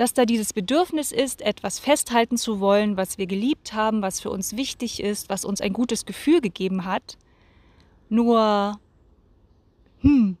dass 0.00 0.14
da 0.14 0.24
dieses 0.24 0.54
Bedürfnis 0.54 1.12
ist, 1.12 1.42
etwas 1.42 1.78
festhalten 1.78 2.38
zu 2.38 2.58
wollen, 2.58 2.96
was 2.96 3.18
wir 3.18 3.26
geliebt 3.26 3.74
haben, 3.74 4.00
was 4.00 4.18
für 4.18 4.30
uns 4.30 4.56
wichtig 4.56 5.02
ist, 5.02 5.28
was 5.28 5.44
uns 5.44 5.60
ein 5.60 5.74
gutes 5.74 6.06
Gefühl 6.06 6.40
gegeben 6.40 6.86
hat. 6.86 7.18
Nur, 8.08 8.80
hm, 10.00 10.38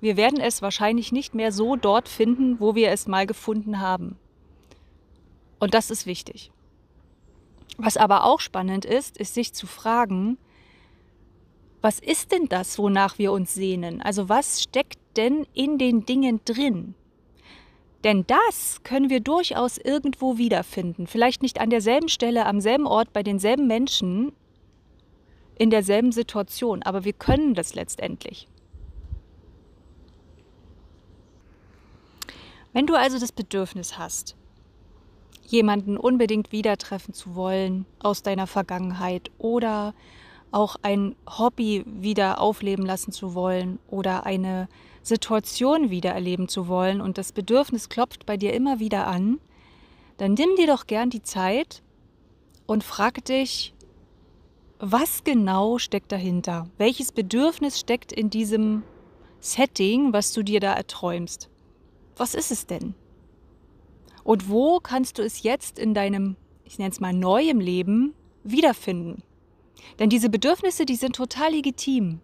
wir 0.00 0.16
werden 0.16 0.40
es 0.40 0.60
wahrscheinlich 0.60 1.12
nicht 1.12 1.36
mehr 1.36 1.52
so 1.52 1.76
dort 1.76 2.08
finden, 2.08 2.58
wo 2.58 2.74
wir 2.74 2.90
es 2.90 3.06
mal 3.06 3.28
gefunden 3.28 3.78
haben. 3.78 4.18
Und 5.60 5.72
das 5.72 5.92
ist 5.92 6.04
wichtig. 6.04 6.50
Was 7.76 7.96
aber 7.96 8.24
auch 8.24 8.40
spannend 8.40 8.84
ist, 8.84 9.16
ist 9.18 9.34
sich 9.34 9.52
zu 9.52 9.68
fragen, 9.68 10.36
was 11.80 12.00
ist 12.00 12.32
denn 12.32 12.48
das, 12.48 12.76
wonach 12.76 13.18
wir 13.18 13.30
uns 13.30 13.54
sehnen? 13.54 14.02
Also 14.02 14.28
was 14.28 14.60
steckt 14.60 14.98
denn 15.16 15.46
in 15.54 15.78
den 15.78 16.06
Dingen 16.06 16.40
drin? 16.44 16.96
Denn 18.04 18.24
das 18.26 18.82
können 18.82 19.10
wir 19.10 19.20
durchaus 19.20 19.76
irgendwo 19.76 20.38
wiederfinden. 20.38 21.06
Vielleicht 21.06 21.42
nicht 21.42 21.60
an 21.60 21.70
derselben 21.70 22.08
Stelle, 22.08 22.46
am 22.46 22.60
selben 22.60 22.86
Ort, 22.86 23.12
bei 23.12 23.22
denselben 23.22 23.66
Menschen, 23.66 24.32
in 25.58 25.68
derselben 25.68 26.10
Situation, 26.10 26.82
aber 26.82 27.04
wir 27.04 27.12
können 27.12 27.54
das 27.54 27.74
letztendlich. 27.74 28.48
Wenn 32.72 32.86
du 32.86 32.94
also 32.94 33.18
das 33.18 33.32
Bedürfnis 33.32 33.98
hast, 33.98 34.36
jemanden 35.46 35.98
unbedingt 35.98 36.52
wieder 36.52 36.78
treffen 36.78 37.12
zu 37.12 37.34
wollen 37.34 37.84
aus 37.98 38.22
deiner 38.22 38.46
Vergangenheit 38.46 39.30
oder 39.36 39.92
auch 40.52 40.76
ein 40.82 41.14
Hobby 41.28 41.84
wieder 41.86 42.40
aufleben 42.40 42.86
lassen 42.86 43.12
zu 43.12 43.34
wollen 43.34 43.78
oder 43.88 44.24
eine 44.24 44.68
Situation 45.02 45.90
wieder 45.90 46.10
erleben 46.10 46.48
zu 46.48 46.68
wollen 46.68 47.00
und 47.00 47.18
das 47.18 47.32
Bedürfnis 47.32 47.88
klopft 47.88 48.26
bei 48.26 48.36
dir 48.36 48.52
immer 48.52 48.78
wieder 48.80 49.06
an, 49.06 49.40
dann 50.18 50.34
nimm 50.34 50.54
dir 50.56 50.66
doch 50.66 50.86
gern 50.86 51.10
die 51.10 51.22
Zeit 51.22 51.82
und 52.66 52.84
frag 52.84 53.24
dich, 53.24 53.74
was 54.78 55.24
genau 55.24 55.78
steckt 55.78 56.12
dahinter? 56.12 56.68
Welches 56.78 57.12
Bedürfnis 57.12 57.78
steckt 57.78 58.12
in 58.12 58.30
diesem 58.30 58.82
Setting, 59.40 60.12
was 60.12 60.32
du 60.32 60.42
dir 60.42 60.60
da 60.60 60.74
erträumst? 60.74 61.50
Was 62.16 62.34
ist 62.34 62.50
es 62.50 62.66
denn? 62.66 62.94
Und 64.24 64.48
wo 64.48 64.80
kannst 64.80 65.18
du 65.18 65.22
es 65.22 65.42
jetzt 65.42 65.78
in 65.78 65.94
deinem, 65.94 66.36
ich 66.64 66.78
nenne 66.78 66.90
es 66.90 67.00
mal, 67.00 67.12
neuem 67.12 67.60
Leben 67.60 68.14
wiederfinden? 68.44 69.22
Denn 69.98 70.10
diese 70.10 70.28
Bedürfnisse, 70.30 70.84
die 70.84 70.96
sind 70.96 71.16
total 71.16 71.52
legitim. 71.52 72.20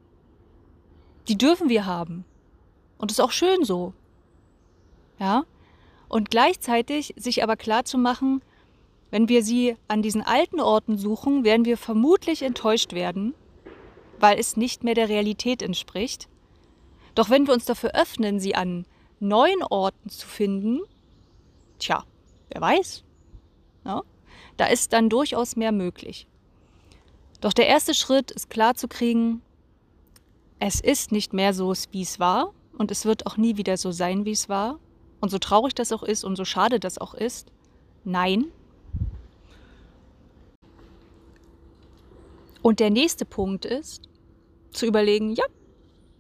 Die 1.29 1.39
dürfen 1.39 1.69
wir 1.69 1.87
haben. 1.87 2.25
Und 2.99 3.11
ist 3.11 3.21
auch 3.21 3.33
schön 3.33 3.65
so. 3.65 3.93
Ja? 5.19 5.45
Und 6.09 6.31
gleichzeitig 6.31 7.15
sich 7.17 7.43
aber 7.43 7.57
klar 7.57 7.85
zu 7.85 7.99
machen, 7.99 8.43
wenn 9.11 9.29
wir 9.29 9.43
sie 9.43 9.77
an 9.89 10.03
diesen 10.03 10.23
alten 10.23 10.61
Orten 10.61 10.99
suchen, 10.99 11.45
werden 11.45 11.65
wir 11.65 11.77
vermutlich 11.77 12.43
enttäuscht 12.43 12.93
werden, 12.93 13.35
weil 14.19 14.39
es 14.39 14.57
nicht 14.57 14.85
mehr 14.85 14.95
der 14.95 15.09
Realität 15.09 15.63
entspricht. 15.63 16.29
Doch 17.15 17.31
wenn 17.31 17.47
wir 17.47 17.55
uns 17.55 17.65
dafür 17.65 17.95
öffnen, 17.95 18.41
sie 18.41 18.55
an 18.55 18.87
neuen 19.21 19.63
Orten 19.63 20.11
zu 20.11 20.27
finden, 20.27 20.81
Tja, 21.79 22.05
wer 22.49 22.61
weiß. 22.61 23.05
Ja? 23.85 24.03
Da 24.57 24.67
ist 24.67 24.93
dann 24.93 25.09
durchaus 25.09 25.57
mehr 25.57 25.73
möglich. 25.73 26.27
Doch 27.41 27.53
der 27.53 27.67
erste 27.67 27.95
Schritt 27.95 28.31
ist 28.31 28.51
klar 28.51 28.75
zu 28.75 28.89
kriegen, 28.89 29.43
es 30.59 30.81
ist 30.81 31.13
nicht 31.13 31.35
mehr 31.35 31.53
so, 31.53 31.73
wie 31.91 32.03
es 32.03 32.19
war 32.19 32.53
und 32.77 32.91
es 32.91 33.05
wird 33.05 33.27
auch 33.27 33.37
nie 33.37 33.57
wieder 33.57 33.77
so 33.77 33.91
sein, 33.93 34.25
wie 34.25 34.33
es 34.33 34.49
war. 34.49 34.79
Und 35.21 35.31
so 35.31 35.39
traurig 35.39 35.75
das 35.75 35.93
auch 35.93 36.03
ist 36.03 36.25
und 36.25 36.37
so 36.37 36.45
schade 36.45 36.79
das 36.79 36.99
auch 36.99 37.15
ist, 37.15 37.51
nein. 38.05 38.47
Und 42.63 42.81
der 42.81 42.91
nächste 42.91 43.25
Punkt 43.25 43.65
ist, 43.65 44.03
zu 44.73 44.87
überlegen, 44.87 45.33
ja, 45.33 45.45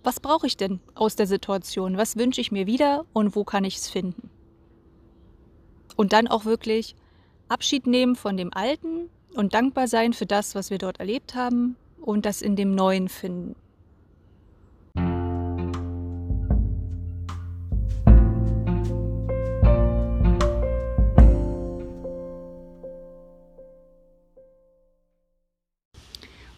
was 0.02 0.20
brauche 0.20 0.46
ich 0.46 0.56
denn 0.56 0.80
aus 0.94 1.16
der 1.16 1.26
Situation? 1.26 1.96
Was 1.96 2.16
wünsche 2.16 2.40
ich 2.40 2.52
mir 2.52 2.66
wieder 2.66 3.04
und 3.12 3.34
wo 3.34 3.44
kann 3.44 3.64
ich 3.64 3.76
es 3.76 3.88
finden? 3.88 4.30
Und 5.96 6.12
dann 6.12 6.28
auch 6.28 6.44
wirklich 6.44 6.94
Abschied 7.48 7.86
nehmen 7.86 8.16
von 8.16 8.36
dem 8.36 8.52
Alten 8.52 9.10
und 9.34 9.54
dankbar 9.54 9.88
sein 9.88 10.12
für 10.12 10.26
das, 10.26 10.54
was 10.54 10.70
wir 10.70 10.78
dort 10.78 11.00
erlebt 11.00 11.34
haben 11.34 11.76
und 12.00 12.24
das 12.24 12.42
in 12.42 12.56
dem 12.56 12.74
Neuen 12.74 13.08
finden. 13.08 13.56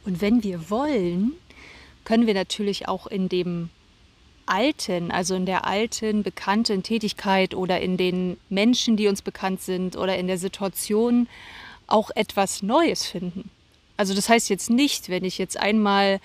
Und 0.09 0.23
wenn 0.23 0.43
wir 0.43 0.71
wollen, 0.71 1.35
können 2.05 2.27
wir 2.27 2.33
natürlich 2.33 2.89
auch 2.89 3.07
in 3.07 3.29
dem 3.29 3.69
alten, 4.47 5.11
also 5.11 5.35
in 5.35 5.45
der 5.45 5.67
alten, 5.67 6.23
bekannten 6.23 6.83
Tätigkeit 6.83 7.55
oder 7.55 7.79
in 7.83 7.99
den 7.99 8.39
Menschen, 8.49 8.97
die 8.97 9.09
uns 9.09 9.21
bekannt 9.21 9.61
sind 9.61 9.99
oder 9.99 10.17
in 10.17 10.27
der 10.27 10.39
Situation 10.39 11.29
auch 11.89 12.11
etwas 12.15 12.63
Neues 12.63 13.05
finden. 13.05 13.51
Also 13.99 14.15
das 14.15 14.31
heißt 14.31 14.49
jetzt 14.49 14.71
nicht, 14.71 15.11
wenn 15.11 15.27
ich 15.27 15.37
jetzt 15.37 15.61
einmal 15.61 16.21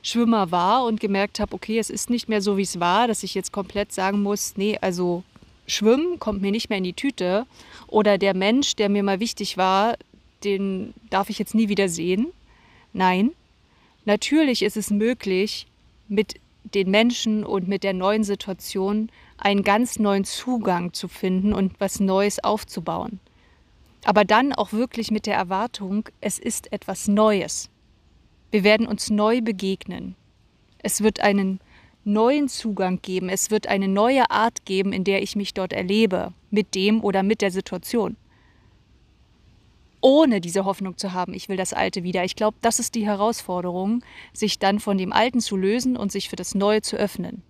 Schwimmer 0.00 0.50
war 0.50 0.86
und 0.86 0.98
gemerkt 0.98 1.38
habe, 1.38 1.54
okay, 1.54 1.78
es 1.78 1.90
ist 1.90 2.08
nicht 2.08 2.30
mehr 2.30 2.40
so, 2.40 2.56
wie 2.56 2.62
es 2.62 2.80
war, 2.80 3.06
dass 3.06 3.22
ich 3.22 3.34
jetzt 3.34 3.52
komplett 3.52 3.92
sagen 3.92 4.22
muss, 4.22 4.54
nee, 4.56 4.78
also 4.80 5.24
Schwimmen 5.66 6.18
kommt 6.18 6.40
mir 6.40 6.52
nicht 6.52 6.70
mehr 6.70 6.78
in 6.78 6.84
die 6.84 6.94
Tüte 6.94 7.44
oder 7.86 8.16
der 8.16 8.32
Mensch, 8.32 8.76
der 8.76 8.88
mir 8.88 9.02
mal 9.02 9.20
wichtig 9.20 9.58
war, 9.58 9.98
den 10.42 10.94
darf 11.10 11.28
ich 11.28 11.38
jetzt 11.38 11.54
nie 11.54 11.68
wieder 11.68 11.90
sehen. 11.90 12.28
Nein, 12.96 13.32
natürlich 14.06 14.62
ist 14.62 14.78
es 14.78 14.90
möglich, 14.90 15.66
mit 16.08 16.40
den 16.64 16.90
Menschen 16.90 17.44
und 17.44 17.68
mit 17.68 17.84
der 17.84 17.92
neuen 17.92 18.24
Situation 18.24 19.10
einen 19.36 19.64
ganz 19.64 19.98
neuen 19.98 20.24
Zugang 20.24 20.94
zu 20.94 21.06
finden 21.06 21.52
und 21.52 21.78
was 21.78 22.00
Neues 22.00 22.42
aufzubauen. 22.42 23.20
Aber 24.06 24.24
dann 24.24 24.54
auch 24.54 24.72
wirklich 24.72 25.10
mit 25.10 25.26
der 25.26 25.36
Erwartung, 25.36 26.08
es 26.22 26.38
ist 26.38 26.72
etwas 26.72 27.06
Neues. 27.06 27.68
Wir 28.50 28.64
werden 28.64 28.86
uns 28.86 29.10
neu 29.10 29.42
begegnen. 29.42 30.14
Es 30.78 31.02
wird 31.02 31.20
einen 31.20 31.60
neuen 32.04 32.48
Zugang 32.48 33.02
geben, 33.02 33.28
es 33.28 33.50
wird 33.50 33.66
eine 33.66 33.88
neue 33.88 34.30
Art 34.30 34.64
geben, 34.64 34.94
in 34.94 35.04
der 35.04 35.22
ich 35.22 35.36
mich 35.36 35.52
dort 35.52 35.74
erlebe, 35.74 36.32
mit 36.50 36.74
dem 36.74 37.04
oder 37.04 37.22
mit 37.22 37.42
der 37.42 37.50
Situation 37.50 38.16
ohne 40.06 40.40
diese 40.40 40.64
Hoffnung 40.64 40.96
zu 40.96 41.14
haben, 41.14 41.34
ich 41.34 41.48
will 41.48 41.56
das 41.56 41.72
Alte 41.72 42.04
wieder. 42.04 42.22
Ich 42.22 42.36
glaube, 42.36 42.56
das 42.60 42.78
ist 42.78 42.94
die 42.94 43.04
Herausforderung, 43.04 44.04
sich 44.32 44.60
dann 44.60 44.78
von 44.78 44.96
dem 44.98 45.12
Alten 45.12 45.40
zu 45.40 45.56
lösen 45.56 45.96
und 45.96 46.12
sich 46.12 46.28
für 46.28 46.36
das 46.36 46.54
Neue 46.54 46.80
zu 46.80 46.94
öffnen. 46.96 47.42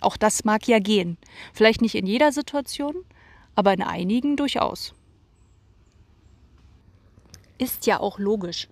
Auch 0.00 0.16
das 0.16 0.44
mag 0.44 0.68
ja 0.68 0.78
gehen. 0.78 1.18
Vielleicht 1.52 1.82
nicht 1.82 1.96
in 1.96 2.06
jeder 2.06 2.30
Situation, 2.30 2.94
aber 3.56 3.72
in 3.72 3.82
einigen 3.82 4.36
durchaus. 4.36 4.94
Ist 7.58 7.86
ja 7.86 7.98
auch 7.98 8.20
logisch, 8.20 8.68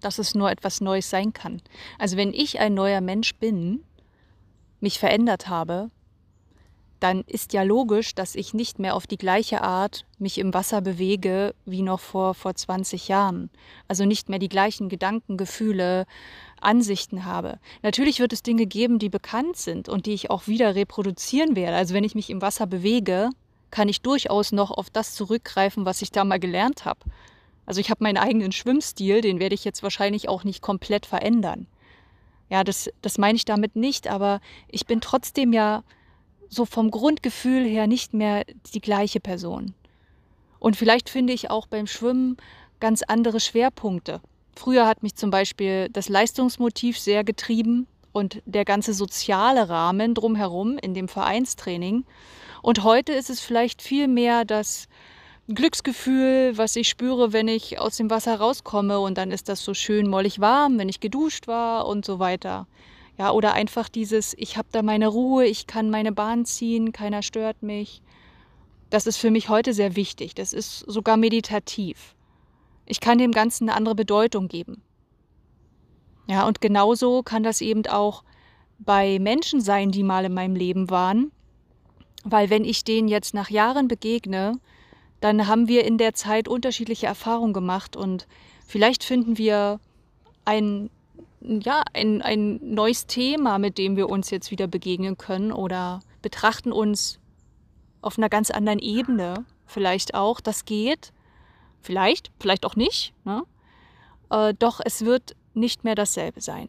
dass 0.00 0.18
es 0.18 0.34
nur 0.34 0.50
etwas 0.50 0.80
Neues 0.80 1.10
sein 1.10 1.34
kann. 1.34 1.60
Also 1.98 2.16
wenn 2.16 2.32
ich 2.32 2.58
ein 2.58 2.72
neuer 2.72 3.02
Mensch 3.02 3.34
bin, 3.34 3.84
mich 4.80 4.98
verändert 4.98 5.46
habe, 5.48 5.90
dann 7.00 7.22
ist 7.26 7.52
ja 7.52 7.62
logisch, 7.62 8.14
dass 8.14 8.34
ich 8.34 8.54
nicht 8.54 8.78
mehr 8.78 8.96
auf 8.96 9.06
die 9.06 9.18
gleiche 9.18 9.62
Art 9.62 10.04
mich 10.18 10.38
im 10.38 10.52
Wasser 10.52 10.80
bewege 10.80 11.54
wie 11.64 11.82
noch 11.82 12.00
vor, 12.00 12.34
vor 12.34 12.54
20 12.54 13.08
Jahren. 13.08 13.50
Also 13.86 14.04
nicht 14.04 14.28
mehr 14.28 14.38
die 14.38 14.48
gleichen 14.48 14.88
Gedanken, 14.88 15.36
Gefühle, 15.36 16.06
Ansichten 16.60 17.24
habe. 17.24 17.58
Natürlich 17.82 18.18
wird 18.18 18.32
es 18.32 18.42
Dinge 18.42 18.66
geben, 18.66 18.98
die 18.98 19.08
bekannt 19.08 19.56
sind 19.56 19.88
und 19.88 20.06
die 20.06 20.14
ich 20.14 20.30
auch 20.30 20.48
wieder 20.48 20.74
reproduzieren 20.74 21.54
werde. 21.54 21.76
Also 21.76 21.94
wenn 21.94 22.04
ich 22.04 22.16
mich 22.16 22.30
im 22.30 22.42
Wasser 22.42 22.66
bewege, 22.66 23.30
kann 23.70 23.88
ich 23.88 24.02
durchaus 24.02 24.50
noch 24.50 24.70
auf 24.70 24.90
das 24.90 25.14
zurückgreifen, 25.14 25.84
was 25.84 26.02
ich 26.02 26.10
da 26.10 26.24
mal 26.24 26.40
gelernt 26.40 26.84
habe. 26.84 27.00
Also 27.66 27.80
ich 27.80 27.90
habe 27.90 28.02
meinen 28.02 28.16
eigenen 28.16 28.50
Schwimmstil, 28.50 29.20
den 29.20 29.40
werde 29.40 29.54
ich 29.54 29.64
jetzt 29.64 29.82
wahrscheinlich 29.82 30.28
auch 30.28 30.42
nicht 30.42 30.62
komplett 30.62 31.06
verändern. 31.06 31.66
Ja, 32.50 32.64
das, 32.64 32.90
das 33.02 33.18
meine 33.18 33.36
ich 33.36 33.44
damit 33.44 33.76
nicht, 33.76 34.08
aber 34.08 34.40
ich 34.68 34.86
bin 34.86 35.00
trotzdem 35.00 35.52
ja 35.52 35.84
so 36.48 36.64
vom 36.64 36.90
Grundgefühl 36.90 37.64
her 37.64 37.86
nicht 37.86 38.14
mehr 38.14 38.44
die 38.74 38.80
gleiche 38.80 39.20
Person. 39.20 39.74
Und 40.58 40.76
vielleicht 40.76 41.08
finde 41.08 41.32
ich 41.32 41.50
auch 41.50 41.66
beim 41.66 41.86
Schwimmen 41.86 42.36
ganz 42.80 43.02
andere 43.02 43.40
Schwerpunkte. 43.40 44.20
Früher 44.56 44.86
hat 44.86 45.02
mich 45.02 45.14
zum 45.14 45.30
Beispiel 45.30 45.88
das 45.92 46.08
Leistungsmotiv 46.08 46.98
sehr 46.98 47.22
getrieben 47.22 47.86
und 48.12 48.42
der 48.44 48.64
ganze 48.64 48.92
soziale 48.92 49.68
Rahmen 49.68 50.14
drumherum 50.14 50.78
in 50.78 50.94
dem 50.94 51.08
Vereinstraining. 51.08 52.04
Und 52.62 52.82
heute 52.82 53.12
ist 53.12 53.30
es 53.30 53.40
vielleicht 53.40 53.82
viel 53.82 54.08
mehr 54.08 54.44
das 54.44 54.88
Glücksgefühl, 55.48 56.58
was 56.58 56.76
ich 56.76 56.88
spüre, 56.88 57.32
wenn 57.32 57.48
ich 57.48 57.78
aus 57.78 57.96
dem 57.96 58.10
Wasser 58.10 58.38
rauskomme 58.38 59.00
und 59.00 59.16
dann 59.16 59.30
ist 59.30 59.48
das 59.48 59.64
so 59.64 59.72
schön 59.74 60.08
mollig 60.08 60.40
warm, 60.40 60.78
wenn 60.78 60.88
ich 60.88 61.00
geduscht 61.00 61.46
war 61.46 61.86
und 61.86 62.04
so 62.04 62.18
weiter. 62.18 62.66
Ja, 63.18 63.32
oder 63.32 63.52
einfach 63.52 63.88
dieses, 63.88 64.34
ich 64.38 64.56
habe 64.56 64.68
da 64.70 64.82
meine 64.82 65.08
Ruhe, 65.08 65.44
ich 65.44 65.66
kann 65.66 65.90
meine 65.90 66.12
Bahn 66.12 66.44
ziehen, 66.44 66.92
keiner 66.92 67.22
stört 67.22 67.62
mich. 67.62 68.00
Das 68.90 69.06
ist 69.06 69.16
für 69.16 69.30
mich 69.30 69.48
heute 69.48 69.74
sehr 69.74 69.96
wichtig. 69.96 70.34
Das 70.34 70.52
ist 70.52 70.80
sogar 70.86 71.16
meditativ. 71.16 72.14
Ich 72.86 73.00
kann 73.00 73.18
dem 73.18 73.32
Ganzen 73.32 73.68
eine 73.68 73.76
andere 73.76 73.96
Bedeutung 73.96 74.48
geben. 74.48 74.82
Ja, 76.28 76.46
und 76.46 76.60
genauso 76.60 77.22
kann 77.22 77.42
das 77.42 77.60
eben 77.60 77.86
auch 77.86 78.22
bei 78.78 79.18
Menschen 79.18 79.60
sein, 79.60 79.90
die 79.90 80.02
mal 80.04 80.24
in 80.24 80.34
meinem 80.34 80.54
Leben 80.54 80.88
waren. 80.88 81.32
Weil 82.24 82.50
wenn 82.50 82.64
ich 82.64 82.84
denen 82.84 83.08
jetzt 83.08 83.34
nach 83.34 83.50
Jahren 83.50 83.88
begegne, 83.88 84.60
dann 85.20 85.48
haben 85.48 85.68
wir 85.68 85.84
in 85.84 85.98
der 85.98 86.14
Zeit 86.14 86.46
unterschiedliche 86.48 87.06
Erfahrungen 87.06 87.52
gemacht 87.52 87.96
und 87.96 88.26
vielleicht 88.66 89.02
finden 89.02 89.38
wir 89.38 89.80
ein, 90.44 90.90
ja, 91.40 91.82
ein, 91.94 92.22
ein 92.22 92.60
neues 92.62 93.06
Thema, 93.06 93.58
mit 93.58 93.78
dem 93.78 93.96
wir 93.96 94.08
uns 94.08 94.30
jetzt 94.30 94.50
wieder 94.50 94.66
begegnen 94.66 95.16
können 95.16 95.52
oder 95.52 96.00
betrachten 96.22 96.72
uns 96.72 97.18
auf 98.00 98.18
einer 98.18 98.28
ganz 98.28 98.50
anderen 98.50 98.78
Ebene 98.78 99.44
vielleicht 99.66 100.14
auch. 100.14 100.40
Das 100.40 100.64
geht. 100.64 101.12
Vielleicht, 101.80 102.30
vielleicht 102.40 102.66
auch 102.66 102.76
nicht. 102.76 103.14
Ne? 103.24 103.42
Äh, 104.30 104.54
doch 104.58 104.80
es 104.84 105.04
wird 105.04 105.36
nicht 105.54 105.84
mehr 105.84 105.94
dasselbe 105.94 106.40
sein. 106.40 106.68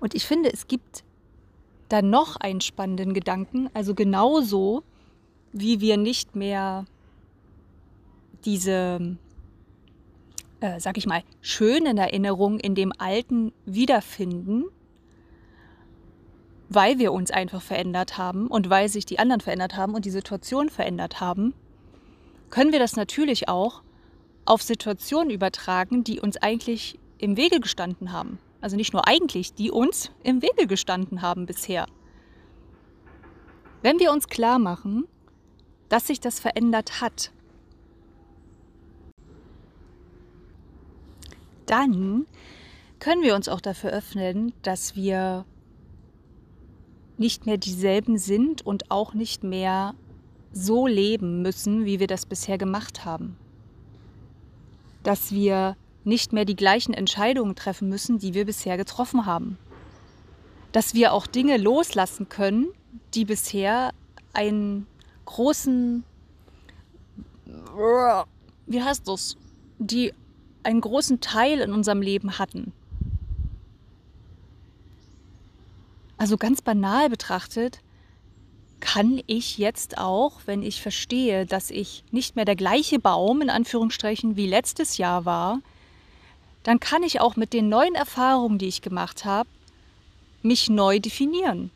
Und 0.00 0.14
ich 0.14 0.24
finde, 0.24 0.52
es 0.52 0.66
gibt 0.66 1.04
da 1.88 2.02
noch 2.02 2.36
einen 2.36 2.60
spannenden 2.60 3.14
Gedanken. 3.14 3.70
Also 3.74 3.94
genauso, 3.94 4.82
wie 5.52 5.80
wir 5.80 5.96
nicht 5.96 6.34
mehr 6.34 6.84
diese 8.44 9.16
äh, 10.60 10.80
sag 10.80 10.96
ich 10.96 11.06
mal, 11.06 11.22
schönen 11.40 11.98
Erinnerungen 11.98 12.58
in 12.60 12.74
dem 12.74 12.92
Alten 12.98 13.52
wiederfinden, 13.64 14.64
weil 16.68 16.98
wir 16.98 17.12
uns 17.12 17.30
einfach 17.30 17.62
verändert 17.62 18.18
haben 18.18 18.48
und 18.48 18.70
weil 18.70 18.88
sich 18.88 19.06
die 19.06 19.18
anderen 19.18 19.40
verändert 19.40 19.76
haben 19.76 19.94
und 19.94 20.04
die 20.04 20.10
Situation 20.10 20.68
verändert 20.68 21.20
haben, 21.20 21.54
können 22.50 22.72
wir 22.72 22.78
das 22.78 22.96
natürlich 22.96 23.48
auch 23.48 23.82
auf 24.44 24.62
Situationen 24.62 25.30
übertragen, 25.30 26.04
die 26.04 26.20
uns 26.20 26.36
eigentlich 26.36 26.98
im 27.18 27.36
Wege 27.36 27.60
gestanden 27.60 28.12
haben. 28.12 28.38
Also 28.66 28.74
nicht 28.74 28.92
nur 28.92 29.06
eigentlich, 29.06 29.54
die 29.54 29.70
uns 29.70 30.10
im 30.24 30.42
Wege 30.42 30.66
gestanden 30.66 31.22
haben 31.22 31.46
bisher. 31.46 31.86
Wenn 33.80 34.00
wir 34.00 34.10
uns 34.10 34.26
klar 34.26 34.58
machen, 34.58 35.06
dass 35.88 36.08
sich 36.08 36.18
das 36.18 36.40
verändert 36.40 37.00
hat, 37.00 37.30
dann 41.66 42.26
können 42.98 43.22
wir 43.22 43.36
uns 43.36 43.48
auch 43.48 43.60
dafür 43.60 43.90
öffnen, 43.90 44.52
dass 44.62 44.96
wir 44.96 45.44
nicht 47.18 47.46
mehr 47.46 47.58
dieselben 47.58 48.18
sind 48.18 48.66
und 48.66 48.90
auch 48.90 49.14
nicht 49.14 49.44
mehr 49.44 49.94
so 50.50 50.88
leben 50.88 51.40
müssen, 51.40 51.84
wie 51.84 52.00
wir 52.00 52.08
das 52.08 52.26
bisher 52.26 52.58
gemacht 52.58 53.04
haben. 53.04 53.36
Dass 55.04 55.30
wir 55.30 55.76
nicht 56.06 56.32
mehr 56.32 56.44
die 56.44 56.56
gleichen 56.56 56.94
Entscheidungen 56.94 57.56
treffen 57.56 57.88
müssen, 57.88 58.18
die 58.18 58.32
wir 58.32 58.44
bisher 58.46 58.76
getroffen 58.76 59.26
haben. 59.26 59.58
Dass 60.72 60.94
wir 60.94 61.12
auch 61.12 61.26
Dinge 61.26 61.56
loslassen 61.56 62.28
können, 62.28 62.68
die 63.14 63.24
bisher 63.24 63.92
einen 64.32 64.86
großen, 65.24 66.04
wie 68.66 68.82
heißt 68.82 69.08
das, 69.08 69.36
die 69.78 70.12
einen 70.62 70.80
großen 70.80 71.20
Teil 71.20 71.60
in 71.60 71.72
unserem 71.72 72.02
Leben 72.02 72.38
hatten. 72.38 72.72
Also 76.18 76.36
ganz 76.36 76.62
banal 76.62 77.10
betrachtet, 77.10 77.80
kann 78.80 79.20
ich 79.26 79.58
jetzt 79.58 79.98
auch, 79.98 80.40
wenn 80.46 80.62
ich 80.62 80.80
verstehe, 80.80 81.46
dass 81.46 81.70
ich 81.70 82.04
nicht 82.10 82.36
mehr 82.36 82.44
der 82.44 82.56
gleiche 82.56 82.98
Baum 82.98 83.42
in 83.42 83.50
Anführungsstrichen 83.50 84.36
wie 84.36 84.46
letztes 84.46 84.98
Jahr 84.98 85.24
war, 85.24 85.60
dann 86.66 86.80
kann 86.80 87.04
ich 87.04 87.20
auch 87.20 87.36
mit 87.36 87.52
den 87.52 87.68
neuen 87.68 87.94
Erfahrungen, 87.94 88.58
die 88.58 88.66
ich 88.66 88.82
gemacht 88.82 89.24
habe, 89.24 89.48
mich 90.42 90.68
neu 90.68 90.98
definieren. 90.98 91.70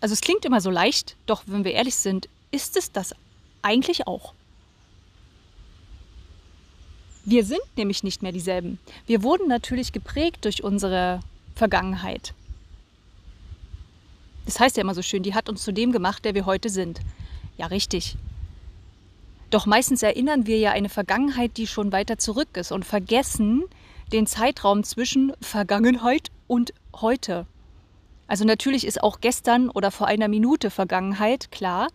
Also 0.00 0.14
es 0.14 0.22
klingt 0.22 0.46
immer 0.46 0.62
so 0.62 0.70
leicht, 0.70 1.14
doch 1.26 1.42
wenn 1.44 1.62
wir 1.62 1.72
ehrlich 1.72 1.94
sind, 1.96 2.26
ist 2.50 2.78
es 2.78 2.90
das 2.90 3.14
eigentlich 3.60 4.06
auch. 4.06 4.32
Wir 7.26 7.44
sind 7.44 7.60
nämlich 7.76 8.02
nicht 8.02 8.22
mehr 8.22 8.32
dieselben. 8.32 8.78
Wir 9.06 9.22
wurden 9.22 9.46
natürlich 9.46 9.92
geprägt 9.92 10.46
durch 10.46 10.64
unsere 10.64 11.20
Vergangenheit. 11.54 12.32
Das 14.46 14.58
heißt 14.58 14.78
ja 14.78 14.80
immer 14.80 14.94
so 14.94 15.02
schön, 15.02 15.22
die 15.22 15.34
hat 15.34 15.50
uns 15.50 15.62
zu 15.62 15.70
dem 15.70 15.92
gemacht, 15.92 16.24
der 16.24 16.34
wir 16.34 16.46
heute 16.46 16.70
sind. 16.70 17.00
Ja, 17.58 17.66
richtig. 17.66 18.16
Doch 19.50 19.66
meistens 19.66 20.02
erinnern 20.02 20.46
wir 20.46 20.56
ja 20.56 20.70
eine 20.70 20.88
Vergangenheit, 20.88 21.58
die 21.58 21.66
schon 21.66 21.92
weiter 21.92 22.16
zurück 22.16 22.56
ist 22.56 22.72
und 22.72 22.86
vergessen 22.86 23.64
den 24.12 24.26
Zeitraum 24.26 24.82
zwischen 24.84 25.32
Vergangenheit 25.40 26.28
und 26.46 26.72
heute. 27.00 27.46
Also 28.26 28.44
natürlich 28.44 28.86
ist 28.86 29.02
auch 29.02 29.20
gestern 29.20 29.70
oder 29.70 29.90
vor 29.90 30.06
einer 30.06 30.28
Minute 30.28 30.70
Vergangenheit, 30.70 31.50
klar. 31.50 31.88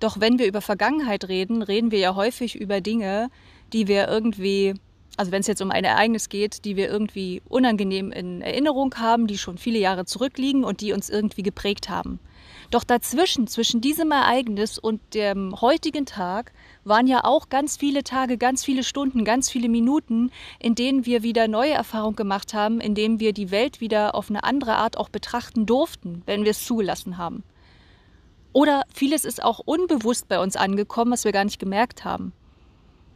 Doch 0.00 0.20
wenn 0.20 0.38
wir 0.38 0.46
über 0.46 0.60
Vergangenheit 0.60 1.28
reden, 1.28 1.62
reden 1.62 1.90
wir 1.90 1.98
ja 1.98 2.14
häufig 2.14 2.56
über 2.56 2.80
Dinge, 2.80 3.30
die 3.72 3.88
wir 3.88 4.08
irgendwie, 4.08 4.74
also 5.16 5.32
wenn 5.32 5.40
es 5.40 5.46
jetzt 5.46 5.62
um 5.62 5.70
ein 5.70 5.84
Ereignis 5.84 6.28
geht, 6.28 6.64
die 6.64 6.76
wir 6.76 6.88
irgendwie 6.88 7.42
unangenehm 7.48 8.10
in 8.12 8.42
Erinnerung 8.42 8.94
haben, 8.96 9.26
die 9.26 9.38
schon 9.38 9.58
viele 9.58 9.78
Jahre 9.78 10.04
zurückliegen 10.04 10.64
und 10.64 10.80
die 10.80 10.92
uns 10.92 11.08
irgendwie 11.08 11.42
geprägt 11.42 11.88
haben. 11.88 12.18
Doch 12.72 12.84
dazwischen, 12.84 13.48
zwischen 13.48 13.82
diesem 13.82 14.12
Ereignis 14.12 14.78
und 14.78 15.12
dem 15.12 15.60
heutigen 15.60 16.06
Tag, 16.06 16.52
waren 16.84 17.06
ja 17.06 17.22
auch 17.22 17.50
ganz 17.50 17.76
viele 17.76 18.02
Tage, 18.02 18.38
ganz 18.38 18.64
viele 18.64 18.82
Stunden, 18.82 19.26
ganz 19.26 19.50
viele 19.50 19.68
Minuten, 19.68 20.30
in 20.58 20.74
denen 20.74 21.04
wir 21.04 21.22
wieder 21.22 21.48
neue 21.48 21.72
Erfahrungen 21.72 22.16
gemacht 22.16 22.54
haben, 22.54 22.80
in 22.80 22.94
denen 22.94 23.20
wir 23.20 23.34
die 23.34 23.50
Welt 23.50 23.82
wieder 23.82 24.14
auf 24.14 24.30
eine 24.30 24.42
andere 24.42 24.76
Art 24.76 24.96
auch 24.96 25.10
betrachten 25.10 25.66
durften, 25.66 26.22
wenn 26.24 26.44
wir 26.44 26.52
es 26.52 26.64
zugelassen 26.64 27.18
haben. 27.18 27.42
Oder 28.54 28.84
vieles 28.94 29.26
ist 29.26 29.42
auch 29.42 29.58
unbewusst 29.58 30.28
bei 30.28 30.40
uns 30.40 30.56
angekommen, 30.56 31.12
was 31.12 31.26
wir 31.26 31.32
gar 31.32 31.44
nicht 31.44 31.58
gemerkt 31.58 32.06
haben. 32.06 32.32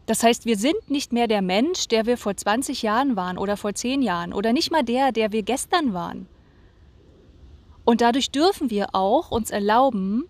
Das 0.05 0.23
heißt, 0.23 0.45
wir 0.45 0.59
sind 0.59 0.91
nicht 0.91 1.15
mehr 1.15 1.29
der 1.29 1.41
Mensch, 1.41 1.89
der 1.89 2.05
wir 2.05 2.19
vor 2.19 2.37
20 2.37 2.83
Jahren 2.83 3.17
waren 3.17 3.39
oder 3.39 3.57
vor 3.57 3.73
10 3.73 4.03
Jahren 4.03 4.35
oder 4.35 4.53
nicht 4.53 4.71
mal 4.71 4.83
der, 4.83 5.13
der 5.13 5.33
wir 5.33 5.43
gestern 5.43 5.95
waren. 5.95 6.29
Und 7.87 8.01
dadurch 8.01 8.33
dürfen 8.33 8.69
wir 8.69 8.97
auch 8.97 9.31
uns 9.31 9.51
erlauben, 9.51 10.25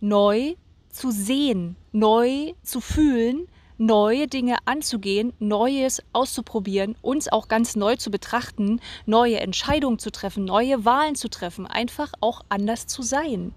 neu 0.00 0.56
zu 0.90 1.12
sehen, 1.12 1.76
neu 1.92 2.54
zu 2.64 2.80
fühlen, 2.80 3.46
neue 3.78 4.26
Dinge 4.26 4.56
anzugehen, 4.64 5.32
Neues 5.38 6.02
auszuprobieren, 6.12 6.96
uns 7.00 7.28
auch 7.28 7.46
ganz 7.46 7.76
neu 7.76 7.94
zu 7.94 8.10
betrachten, 8.10 8.80
neue 9.06 9.38
Entscheidungen 9.38 10.00
zu 10.00 10.10
treffen, 10.10 10.44
neue 10.44 10.84
Wahlen 10.84 11.14
zu 11.14 11.30
treffen, 11.30 11.68
einfach 11.68 12.12
auch 12.20 12.40
anders 12.48 12.88
zu 12.88 13.02
sein. 13.02 13.54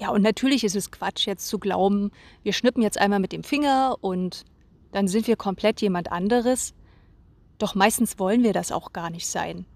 Ja, 0.00 0.08
und 0.08 0.22
natürlich 0.22 0.64
ist 0.64 0.74
es 0.74 0.90
Quatsch, 0.90 1.28
jetzt 1.28 1.46
zu 1.46 1.60
glauben, 1.60 2.10
wir 2.42 2.52
schnippen 2.52 2.82
jetzt 2.82 2.98
einmal 2.98 3.20
mit 3.20 3.30
dem 3.30 3.44
Finger 3.44 3.98
und 4.00 4.44
dann 4.90 5.06
sind 5.06 5.28
wir 5.28 5.36
komplett 5.36 5.80
jemand 5.80 6.10
anderes. 6.10 6.74
Doch 7.58 7.74
meistens 7.74 8.18
wollen 8.18 8.42
wir 8.42 8.52
das 8.52 8.72
auch 8.72 8.92
gar 8.92 9.10
nicht 9.10 9.26
sein. 9.26 9.66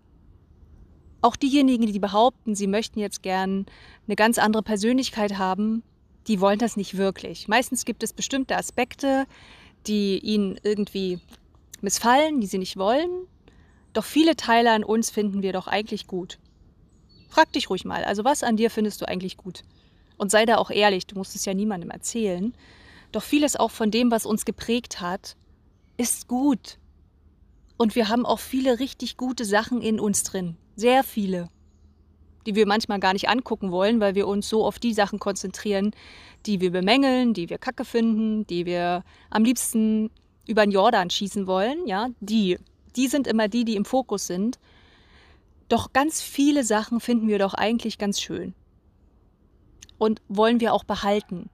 Auch 1.20 1.36
diejenigen, 1.36 1.86
die 1.86 1.98
behaupten, 1.98 2.54
sie 2.54 2.66
möchten 2.66 3.00
jetzt 3.00 3.22
gern 3.22 3.66
eine 4.06 4.16
ganz 4.16 4.38
andere 4.38 4.62
Persönlichkeit 4.62 5.36
haben, 5.38 5.82
die 6.28 6.40
wollen 6.40 6.58
das 6.58 6.76
nicht 6.76 6.96
wirklich. 6.96 7.48
Meistens 7.48 7.84
gibt 7.84 8.02
es 8.02 8.12
bestimmte 8.12 8.56
Aspekte, 8.56 9.26
die 9.86 10.18
ihnen 10.18 10.58
irgendwie 10.62 11.18
missfallen, 11.80 12.40
die 12.40 12.46
sie 12.46 12.58
nicht 12.58 12.76
wollen. 12.76 13.10
Doch 13.92 14.04
viele 14.04 14.36
Teile 14.36 14.72
an 14.72 14.84
uns 14.84 15.10
finden 15.10 15.42
wir 15.42 15.52
doch 15.52 15.66
eigentlich 15.66 16.06
gut. 16.06 16.38
Frag 17.28 17.52
dich 17.52 17.68
ruhig 17.70 17.84
mal, 17.84 18.04
also 18.04 18.24
was 18.24 18.42
an 18.42 18.56
dir 18.56 18.70
findest 18.70 19.00
du 19.00 19.08
eigentlich 19.08 19.36
gut? 19.36 19.64
Und 20.16 20.30
sei 20.30 20.46
da 20.46 20.58
auch 20.58 20.70
ehrlich, 20.70 21.06
du 21.06 21.16
musst 21.16 21.34
es 21.34 21.44
ja 21.44 21.54
niemandem 21.54 21.90
erzählen. 21.90 22.54
Doch 23.12 23.22
vieles 23.22 23.56
auch 23.56 23.70
von 23.70 23.90
dem, 23.90 24.10
was 24.10 24.26
uns 24.26 24.44
geprägt 24.44 25.00
hat, 25.00 25.36
ist 25.96 26.28
gut. 26.28 26.78
Und 27.78 27.94
wir 27.94 28.08
haben 28.08 28.26
auch 28.26 28.40
viele 28.40 28.80
richtig 28.80 29.16
gute 29.16 29.44
Sachen 29.44 29.80
in 29.80 30.00
uns 30.00 30.24
drin. 30.24 30.56
Sehr 30.74 31.04
viele. 31.04 31.48
Die 32.44 32.56
wir 32.56 32.66
manchmal 32.66 32.98
gar 32.98 33.12
nicht 33.12 33.28
angucken 33.28 33.70
wollen, 33.70 34.00
weil 34.00 34.16
wir 34.16 34.26
uns 34.26 34.48
so 34.48 34.66
auf 34.66 34.80
die 34.80 34.92
Sachen 34.92 35.20
konzentrieren, 35.20 35.92
die 36.44 36.60
wir 36.60 36.72
bemängeln, 36.72 37.34
die 37.34 37.48
wir 37.48 37.58
kacke 37.58 37.84
finden, 37.84 38.46
die 38.48 38.66
wir 38.66 39.04
am 39.30 39.44
liebsten 39.44 40.10
über 40.46 40.66
den 40.66 40.72
Jordan 40.72 41.08
schießen 41.08 41.46
wollen. 41.46 41.86
Ja, 41.86 42.08
die. 42.20 42.58
Die 42.96 43.06
sind 43.06 43.28
immer 43.28 43.46
die, 43.46 43.64
die 43.64 43.76
im 43.76 43.84
Fokus 43.84 44.26
sind. 44.26 44.58
Doch 45.68 45.92
ganz 45.92 46.20
viele 46.20 46.64
Sachen 46.64 46.98
finden 46.98 47.28
wir 47.28 47.38
doch 47.38 47.54
eigentlich 47.54 47.96
ganz 47.96 48.20
schön. 48.20 48.54
Und 49.98 50.20
wollen 50.28 50.58
wir 50.58 50.74
auch 50.74 50.84
behalten. 50.84 51.48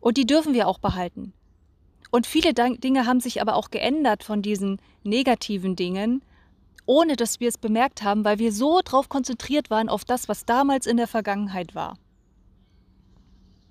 Und 0.00 0.16
die 0.16 0.26
dürfen 0.26 0.54
wir 0.54 0.66
auch 0.66 0.78
behalten. 0.78 1.34
Und 2.10 2.26
viele 2.26 2.54
Dinge 2.54 3.06
haben 3.06 3.20
sich 3.20 3.40
aber 3.42 3.54
auch 3.54 3.70
geändert 3.70 4.24
von 4.24 4.40
diesen 4.42 4.80
negativen 5.02 5.76
Dingen, 5.76 6.22
ohne 6.86 7.16
dass 7.16 7.38
wir 7.38 7.48
es 7.48 7.58
bemerkt 7.58 8.02
haben, 8.02 8.24
weil 8.24 8.38
wir 8.38 8.52
so 8.52 8.80
darauf 8.80 9.08
konzentriert 9.08 9.68
waren 9.68 9.90
auf 9.90 10.04
das, 10.04 10.28
was 10.28 10.46
damals 10.46 10.86
in 10.86 10.96
der 10.96 11.06
Vergangenheit 11.06 11.74
war. 11.74 11.98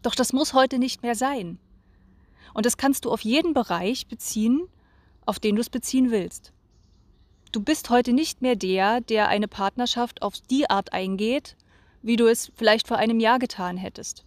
Doch 0.04 0.14
das 0.14 0.34
muss 0.34 0.54
heute 0.54 0.78
nicht 0.78 1.02
mehr 1.02 1.16
sein. 1.16 1.58
Und 2.54 2.66
das 2.66 2.78
kannst 2.78 3.06
du 3.06 3.12
auf 3.12 3.22
jeden 3.22 3.54
Bereich 3.54 4.08
beziehen, 4.08 4.68
auf 5.26 5.40
den 5.40 5.56
du 5.56 5.62
es 5.62 5.70
beziehen 5.70 6.12
willst. 6.12 6.54
Du 7.52 7.62
bist 7.62 7.90
heute 7.90 8.14
nicht 8.14 8.42
mehr 8.42 8.56
der, 8.56 9.02
der 9.02 9.30
eine 9.30 9.48
Partnerschaft 9.48 10.22
auf 10.22 10.36
die 10.50 10.70
Art 10.70 10.94
eingeht, 10.94 11.58
wie 12.02 12.18
du 12.18 12.28
es 12.28 12.52
vielleicht 12.56 12.88
vor 12.88 12.98
einem 12.98 13.20
Jahr 13.20 13.40
getan 13.40 13.78
hättest. 13.78 14.26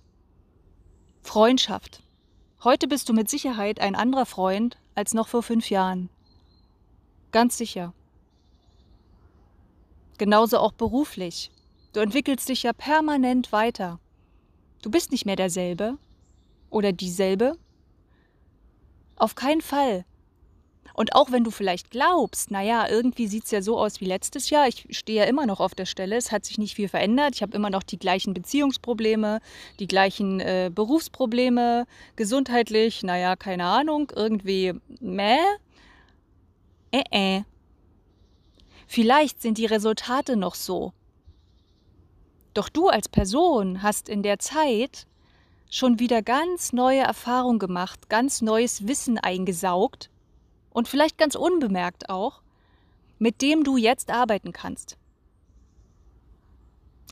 Freundschaft. 1.23 2.03
Heute 2.63 2.89
bist 2.89 3.09
du 3.09 3.15
mit 3.15 3.31
Sicherheit 3.31 3.81
ein 3.81 3.95
anderer 3.95 4.27
Freund 4.27 4.77
als 4.95 5.15
noch 5.15 5.29
vor 5.29 5.43
fünf 5.43 5.71
Jahren. 5.71 6.11
Ganz 7.33 7.57
sicher. 7.57 7.95
Genauso 10.19 10.59
auch 10.59 10.73
beruflich. 10.73 11.51
Du 11.95 12.01
entwickelst 12.01 12.51
dich 12.51 12.65
ja 12.65 12.75
permanent 12.75 13.51
weiter. 13.51 13.99
Du 14.83 14.91
bist 14.91 15.11
nicht 15.11 15.25
mehr 15.25 15.37
derselbe 15.37 15.97
oder 16.69 16.93
dieselbe. 16.93 17.57
Auf 19.17 19.35
keinen 19.35 19.63
Fall. 19.63 20.05
Und 20.95 21.15
auch 21.15 21.31
wenn 21.33 21.45
du 21.45 21.51
vielleicht 21.51 21.91
glaubst, 21.91 22.51
naja, 22.51 22.89
irgendwie 22.89 23.27
sieht 23.27 23.45
es 23.45 23.51
ja 23.51 23.63
so 23.63 23.79
aus 23.79 24.01
wie 24.01 24.07
letztes 24.07 24.51
Jahr, 24.51 24.69
ich 24.69 24.87
stehe 24.91 25.23
ja 25.23 25.25
immer 25.29 25.47
noch 25.47 25.61
auf 25.61 25.75
der 25.75 25.87
Stelle, 25.87 26.17
es 26.17 26.33
hat 26.33 26.45
sich 26.45 26.59
nicht 26.59 26.75
viel 26.75 26.89
verändert, 26.89 27.35
ich 27.35 27.43
habe 27.43 27.57
immer 27.57 27.71
noch 27.71 27.83
die 27.83 27.99
gleichen 27.99 28.35
Beziehungsprobleme, 28.35 29.41
die 29.79 29.87
gleichen 29.87 30.41
äh, 30.41 30.71
Berufsprobleme, 30.75 31.87
gesundheitlich, 32.17 33.03
naja, 33.03 33.37
keine 33.37 33.65
Ahnung, 33.65 34.13
irgendwie 34.15 34.75
meh. 35.01 35.39
Äh, 36.91 37.03
äh. 37.11 37.43
Vielleicht 38.87 39.41
sind 39.41 39.59
die 39.59 39.67
Resultate 39.67 40.37
noch 40.37 40.57
so. 40.57 40.93
Doch 42.55 42.69
du 42.69 42.89
als 42.89 43.09
Person 43.09 43.83
hast 43.83 44.09
in 44.09 44.25
der 44.25 44.41
Zeit 44.41 45.07
schon 45.71 46.01
wieder 46.01 46.21
ganz 46.21 46.73
neue 46.73 46.99
Erfahrungen 46.99 47.61
gemacht, 47.61 48.09
ganz 48.09 48.43
neues 48.43 48.89
Wissen 48.89 49.19
eingesaugt 49.19 50.11
und 50.71 50.89
vielleicht 50.89 51.19
ganz 51.19 51.35
unbemerkt 51.35 52.09
auch, 52.09 52.43
mit 53.19 53.43
dem 53.43 53.65
du 53.65 53.77
jetzt 53.77 54.11
arbeiten 54.11 54.53
kannst. 54.53 54.97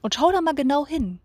Und 0.03 0.15
schau 0.15 0.33
da 0.33 0.41
mal 0.41 0.55
genau 0.55 0.87
hin. 0.87 1.21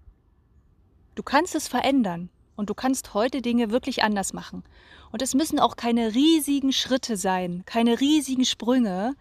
Du 1.15 1.23
kannst 1.23 1.55
es 1.55 1.67
verändern 1.67 2.29
und 2.55 2.69
du 2.69 2.73
kannst 2.73 3.13
heute 3.13 3.41
Dinge 3.41 3.71
wirklich 3.71 4.03
anders 4.03 4.33
machen. 4.33 4.63
Und 5.11 5.21
es 5.21 5.35
müssen 5.35 5.59
auch 5.59 5.75
keine 5.75 6.15
riesigen 6.15 6.73
Schritte 6.73 7.17
sein, 7.17 7.63
keine 7.65 7.99
riesigen 7.99 8.45
Sprünge. 8.45 9.15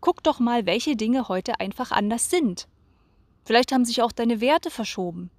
Guck 0.00 0.22
doch 0.22 0.38
mal, 0.38 0.66
welche 0.66 0.96
Dinge 0.96 1.28
heute 1.28 1.58
einfach 1.58 1.90
anders 1.90 2.30
sind. 2.30 2.68
Vielleicht 3.44 3.72
haben 3.72 3.84
sich 3.84 4.02
auch 4.02 4.12
deine 4.12 4.40
Werte 4.40 4.70
verschoben. 4.70 5.30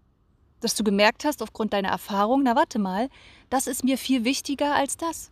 Dass 0.60 0.76
du 0.76 0.84
gemerkt 0.84 1.26
hast 1.26 1.42
aufgrund 1.42 1.74
deiner 1.74 1.90
Erfahrung, 1.90 2.44
na 2.44 2.56
warte 2.56 2.78
mal, 2.78 3.10
das 3.50 3.68
ist 3.68 3.84
mir 3.84 3.98
viel 3.98 4.26
wichtiger 4.26 4.76
als 4.76 4.98
das. 4.98 5.31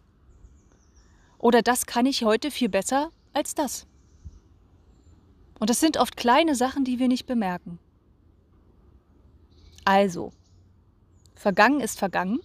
Oder 1.39 1.61
das 1.61 1.85
kann 1.85 2.05
ich 2.05 2.23
heute 2.23 2.51
viel 2.51 2.69
besser 2.69 3.11
als 3.33 3.55
das. 3.55 3.87
Und 5.57 5.69
das 5.69 5.79
sind 5.79 5.97
oft 5.97 6.15
kleine 6.15 6.53
Sachen, 6.53 6.83
die 6.83 6.99
wir 6.99 7.07
nicht 7.07 7.25
bemerken. 7.25 7.79
Also, 9.85 10.31
vergangen 11.35 11.79
ist 11.79 11.97
vergangen. 11.97 12.39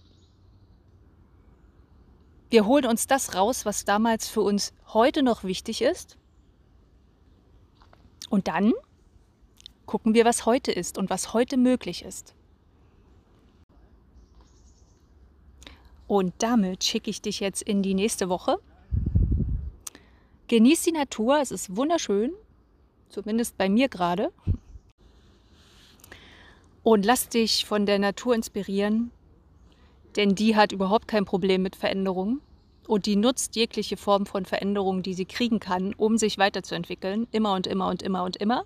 Wir 2.49 2.65
holen 2.65 2.85
uns 2.85 3.05
das 3.05 3.35
raus, 3.35 3.65
was 3.65 3.85
damals 3.85 4.29
für 4.29 4.41
uns 4.41 4.73
heute 4.87 5.23
noch 5.23 5.43
wichtig 5.43 5.81
ist. 5.81 6.17
Und 8.29 8.47
dann 8.47 8.73
gucken 9.85 10.13
wir, 10.13 10.25
was 10.25 10.45
heute 10.45 10.71
ist 10.71 10.97
und 10.97 11.09
was 11.09 11.33
heute 11.33 11.57
möglich 11.57 12.03
ist. 12.03 12.33
Und 16.07 16.33
damit 16.37 16.83
schicke 16.83 17.09
ich 17.09 17.21
dich 17.21 17.39
jetzt 17.39 17.61
in 17.61 17.81
die 17.81 17.93
nächste 17.93 18.29
Woche. 18.29 18.59
Genieß 20.47 20.83
die 20.83 20.91
Natur, 20.91 21.39
es 21.41 21.49
ist 21.49 21.75
wunderschön, 21.75 22.31
zumindest 23.09 23.57
bei 23.57 23.67
mir 23.67 23.89
gerade. 23.89 24.31
Und 26.83 27.03
lass 27.03 27.29
dich 27.29 27.65
von 27.65 27.87
der 27.87 27.97
Natur 27.97 28.35
inspirieren, 28.35 29.09
denn 30.15 30.35
die 30.35 30.55
hat 30.55 30.71
überhaupt 30.71 31.07
kein 31.07 31.25
Problem 31.25 31.63
mit 31.63 31.75
Veränderungen 31.75 32.41
und 32.87 33.07
die 33.07 33.15
nutzt 33.15 33.55
jegliche 33.55 33.97
Form 33.97 34.27
von 34.27 34.45
Veränderung, 34.45 35.01
die 35.01 35.15
sie 35.15 35.25
kriegen 35.25 35.59
kann, 35.59 35.95
um 35.95 36.19
sich 36.19 36.37
weiterzuentwickeln, 36.37 37.25
immer 37.31 37.53
und 37.53 37.65
immer 37.65 37.87
und 37.87 38.03
immer 38.03 38.23
und 38.23 38.37
immer. 38.37 38.65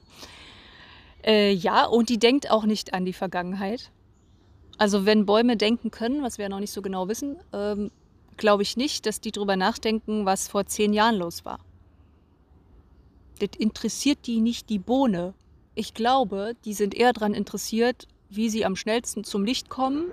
Äh, 1.24 1.54
ja, 1.54 1.86
und 1.86 2.10
die 2.10 2.20
denkt 2.20 2.52
auch 2.52 2.66
nicht 2.66 2.94
an 2.94 3.06
die 3.06 3.14
Vergangenheit. 3.14 3.90
Also 4.78 5.06
wenn 5.06 5.26
Bäume 5.26 5.56
denken 5.56 5.92
können, 5.92 6.24
was 6.24 6.38
wir 6.40 6.50
noch 6.50 6.60
nicht 6.60 6.74
so 6.74 6.82
genau 6.82 7.08
wissen, 7.08 7.38
ähm, 7.54 7.90
glaube 8.36 8.64
ich 8.64 8.76
nicht, 8.76 9.06
dass 9.06 9.22
die 9.22 9.32
darüber 9.32 9.56
nachdenken, 9.56 10.26
was 10.26 10.50
vor 10.50 10.66
zehn 10.66 10.92
Jahren 10.92 11.16
los 11.16 11.46
war 11.46 11.60
das 13.40 13.50
interessiert 13.58 14.28
die 14.28 14.42
nicht 14.42 14.70
die 14.70 14.80
Bohne. 14.80 15.34
Ich 15.76 15.94
glaube, 15.94 16.56
die 16.66 16.74
sind 16.74 16.94
eher 16.94 17.14
daran 17.14 17.34
interessiert, 17.34 18.08
wie 18.30 18.50
sie 18.50 18.66
am 18.66 18.76
schnellsten 18.76 19.24
zum 19.24 19.44
Licht 19.44 19.70
kommen, 19.70 20.06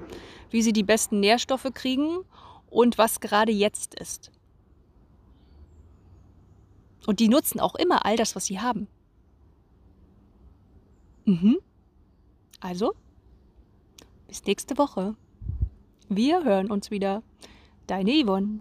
wie 0.51 0.62
sie 0.62 0.73
die 0.73 0.83
besten 0.83 1.21
Nährstoffe 1.21 1.69
kriegen 1.75 2.21
und 2.71 2.99
was 2.99 3.21
gerade 3.21 3.53
jetzt 3.53 3.95
ist. 3.95 4.31
Und 7.07 7.21
die 7.21 7.29
nutzen 7.29 7.61
auch 7.61 7.75
immer 7.75 8.05
all 8.05 8.17
das, 8.17 8.35
was 8.35 8.47
sie 8.47 8.61
haben. 8.61 8.89
Mhm. 11.25 11.59
Also, 12.61 12.95
bis 14.29 14.45
nächste 14.45 14.79
Woche. 14.79 15.15
Wir 16.09 16.45
hören 16.45 16.71
uns 16.71 16.91
wieder. 16.91 17.23
Deine 17.87 18.25
Yvonne. 18.25 18.61